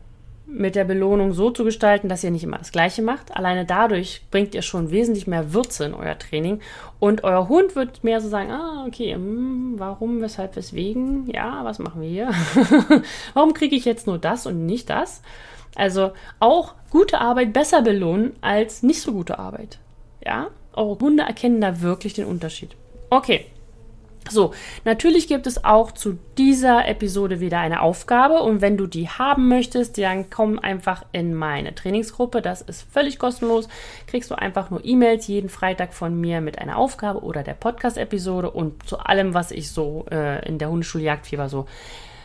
mit 0.47 0.77
der 0.77 0.85
Belohnung 0.85 1.33
so 1.33 1.51
zu 1.51 1.65
gestalten, 1.65 2.09
dass 2.09 2.23
ihr 2.23 2.31
nicht 2.31 2.45
immer 2.45 2.59
das 2.59 2.73
Gleiche 2.73 3.03
macht. 3.03 3.37
Alleine 3.37 3.65
dadurch 3.65 4.23
bringt 4.31 4.55
ihr 4.55 4.63
schon 4.63 4.91
wesentlich 4.91 5.27
mehr 5.27 5.55
Würze 5.55 5.87
in 5.87 5.95
euer 5.95 6.19
Training 6.19 6.61
und 7.01 7.25
euer 7.25 7.49
Hund 7.49 7.77
wird 7.77 8.05
mehr 8.05 8.21
so 8.21 8.29
sagen, 8.29 8.51
ah, 8.51 8.85
okay, 8.87 9.15
hm, 9.15 9.75
warum, 9.79 10.21
weshalb, 10.21 10.57
weswegen, 10.57 11.29
ja, 11.31 11.65
was 11.65 11.79
machen 11.79 12.03
wir 12.03 12.09
hier? 12.09 12.31
warum 13.35 13.55
kriege 13.55 13.75
ich 13.75 13.85
jetzt 13.85 14.07
nur 14.07 14.19
das 14.19 14.47
und 14.47 14.67
nicht 14.67 14.91
das? 14.91 15.23
Also 15.75 16.13
auch 16.41 16.75
gute 16.91 17.21
Arbeit 17.21 17.53
besser 17.53 17.83
belohnen 17.83 18.35
als 18.41 18.83
nicht 18.83 19.01
so 19.01 19.13
gute 19.13 19.39
Arbeit. 19.39 19.79
Ja, 20.25 20.49
eure 20.75 20.99
Hunde 20.99 21.25
erkennen 21.25 21.61
da 21.61 21.81
wirklich 21.81 22.15
den 22.15 22.27
Unterschied. 22.27 22.77
Okay, 23.11 23.47
so, 24.31 24.55
natürlich 24.85 25.29
gibt 25.29 25.47
es 25.47 25.65
auch 25.65 25.93
zu 25.93 26.19
dieser 26.39 26.89
Episode 26.89 27.41
wieder 27.41 27.59
eine 27.61 27.83
Aufgabe 27.83 28.41
und 28.41 28.61
wenn 28.61 28.77
du 28.77 28.87
die 28.87 29.09
haben 29.09 29.49
möchtest, 29.49 29.99
dann 29.99 30.31
komm 30.31 30.59
einfach 30.59 31.05
in 31.13 31.35
meine 31.35 31.75
Trainingsgruppe. 31.75 32.41
Das 32.41 32.63
ist 32.63 32.87
völlig 32.91 33.19
kostenlos. 33.19 33.69
Kriegst 34.07 34.31
du 34.31 34.35
einfach 34.35 34.71
nur 34.71 34.85
E-Mails 34.85 35.27
jeden 35.27 35.49
Freitag 35.49 35.93
von 35.93 36.19
mir 36.19 36.41
mit 36.41 36.59
einer 36.59 36.79
Aufgabe 36.79 37.23
oder 37.23 37.43
der 37.43 37.55
Podcast-Episode 37.55 38.51
und 38.51 38.89
zu 38.89 38.99
allem, 38.99 39.35
was 39.35 39.51
ich 39.51 39.71
so 39.71 40.07
äh, 40.11 40.47
in 40.49 40.59
der 40.59 40.71
Hundeschule 40.71 41.05
Jagdfieber 41.05 41.49
so 41.49 41.67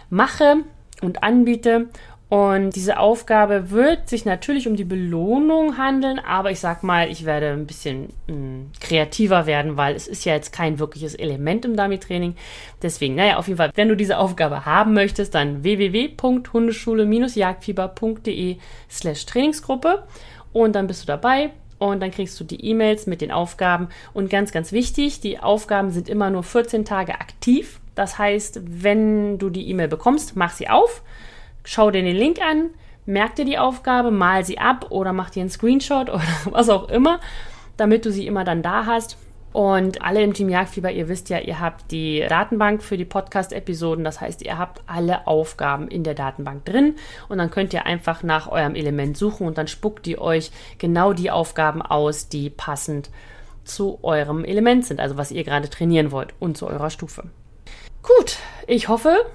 mache 0.10 0.58
und 1.02 1.24
anbiete. 1.24 1.90
Und 2.30 2.76
diese 2.76 3.00
Aufgabe 3.00 3.72
wird 3.72 4.08
sich 4.08 4.24
natürlich 4.24 4.68
um 4.68 4.76
die 4.76 4.84
Belohnung 4.84 5.80
handeln, 5.80 6.20
aber 6.20 6.52
ich 6.52 6.60
sag 6.60 6.84
mal, 6.84 7.10
ich 7.10 7.26
werde 7.26 7.50
ein 7.50 7.66
bisschen 7.66 8.10
mh, 8.28 8.36
hm, 8.36 8.70
kreativer 8.80 9.48
werden, 9.48 9.78
weil 9.78 9.96
es 9.96 10.08
ist 10.08 10.26
ja 10.26 10.36
jetzt 10.36 10.54
kein 10.54 10.78
wirkliches 10.78 11.16
Element 11.16 11.66
im 11.66 11.76
Dummy-Training. 11.76 12.36
Deswegen, 12.84 13.16
naja, 13.16 13.38
auf 13.38 13.48
jeden 13.48 13.58
Fall, 13.58 13.72
wenn 13.74 13.90
du 13.90 13.96
diese 13.96 14.20
Aufgabe 14.20 14.68
haben 14.68 14.94
möchtest, 14.94 15.34
dann 15.34 15.64
www.hundeschule-jagdfieber.de 15.64 18.58
slash 18.92 19.26
Trainingsgruppe 19.26 20.04
und 20.54 20.76
dann 20.76 20.86
bist 20.86 21.02
du 21.02 21.08
dabei 21.08 21.50
und 21.80 22.00
dann 22.00 22.12
kriegst 22.12 22.40
du 22.40 22.44
die 22.44 22.64
E-Mails 22.64 23.08
mit 23.08 23.22
den 23.22 23.32
Aufgaben. 23.32 23.88
Und 24.14 24.30
ganz, 24.30 24.52
ganz 24.52 24.72
wichtig, 24.72 25.20
die 25.22 25.40
Aufgaben 25.40 25.90
sind 25.90 26.08
immer 26.08 26.30
nur 26.30 26.44
14 26.44 26.86
Tage 26.86 27.16
aktiv. 27.16 27.80
Das 27.96 28.20
heißt, 28.20 28.62
wenn 28.66 29.40
du 29.40 29.50
die 29.50 29.68
E-Mail 29.68 29.88
bekommst, 29.88 30.36
mach 30.36 30.52
sie 30.52 30.70
auf 30.70 31.02
schau 31.64 31.92
dir 31.92 32.02
den 32.02 32.16
Link 32.16 32.42
an, 32.42 32.70
merk 33.06 33.36
dir 33.36 33.46
die 33.46 33.58
Aufgabe, 33.58 34.12
mal 34.12 34.46
sie 34.46 34.60
ab 34.60 34.88
oder 34.90 35.14
mach 35.14 35.30
dir 35.30 35.42
einen 35.42 35.50
Screenshot 35.50 36.10
oder 36.14 36.24
was 36.46 36.70
auch 36.70 36.90
immer, 36.90 37.20
damit 37.78 38.06
du 38.06 38.12
sie 38.12 38.28
immer 38.28 38.44
dann 38.44 38.62
da 38.62 38.86
hast. 38.86 39.18
Und 39.52 40.04
alle 40.04 40.22
im 40.22 40.34
Team 40.34 40.48
Jagdfieber, 40.50 40.92
ihr 40.92 41.10
wisst 41.10 41.30
ja, 41.30 41.40
ihr 41.40 41.60
habt 41.60 41.92
die 41.92 42.24
Datenbank 42.30 42.84
für 42.84 42.98
die 42.98 43.06
Podcast-Episoden. 43.06 44.04
Das 44.04 44.22
heißt, 44.22 44.44
ihr 44.44 44.60
habt 44.60 44.84
alle 44.86 45.26
Aufgaben 45.26 45.88
in 45.88 46.04
der 46.04 46.14
Datenbank 46.14 46.66
drin. 46.66 46.96
Und 47.30 47.40
dann 47.40 47.50
könnt 47.50 47.74
ihr 47.74 47.88
einfach 47.88 48.22
nach 48.22 48.48
eurem 48.48 48.76
Element 48.76 49.18
suchen 49.18 49.48
und 49.48 49.58
dann 49.58 49.68
spuckt 49.68 50.06
die 50.06 50.20
euch 50.20 50.52
genau 50.78 51.14
die 51.14 51.32
Aufgaben 51.32 51.82
aus, 51.82 52.30
die 52.30 52.52
passend 52.52 53.10
zu 53.64 53.98
eurem 54.04 54.46
Element 54.46 54.86
sind. 54.86 55.00
Also 55.00 55.18
was 55.18 55.32
ihr 55.32 55.44
gerade 55.44 55.70
trainieren 55.70 56.12
wollt 56.12 56.34
und 56.40 56.56
zu 56.56 56.68
eurer 56.68 56.92
Stufe. 56.92 57.24
Gut, 58.04 58.38
ich 58.68 58.88
hoffe, 58.88 59.26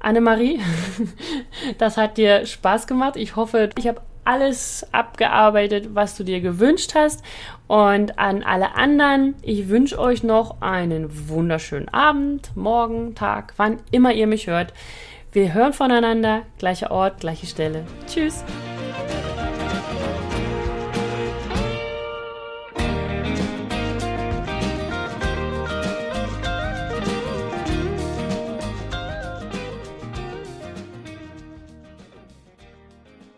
Annemarie. 0.00 0.60
Das 1.78 1.96
hat 1.96 2.16
dir 2.16 2.46
Spaß 2.46 2.86
gemacht. 2.86 3.16
Ich 3.16 3.34
hoffe, 3.34 3.70
ich 3.76 3.88
habe 3.88 4.00
alles 4.24 4.86
abgearbeitet, 4.92 5.94
was 5.94 6.16
du 6.16 6.24
dir 6.24 6.40
gewünscht 6.40 6.94
hast. 6.94 7.22
Und 7.66 8.18
an 8.18 8.42
alle 8.42 8.74
anderen, 8.76 9.34
ich 9.42 9.68
wünsche 9.68 9.98
euch 9.98 10.22
noch 10.22 10.60
einen 10.60 11.28
wunderschönen 11.28 11.88
Abend, 11.88 12.50
Morgen, 12.56 13.14
Tag, 13.14 13.54
wann 13.56 13.78
immer 13.90 14.12
ihr 14.12 14.26
mich 14.26 14.46
hört. 14.46 14.72
Wir 15.32 15.54
hören 15.54 15.72
voneinander. 15.72 16.42
Gleicher 16.58 16.90
Ort, 16.90 17.20
gleiche 17.20 17.46
Stelle. 17.46 17.84
Tschüss. 18.06 18.44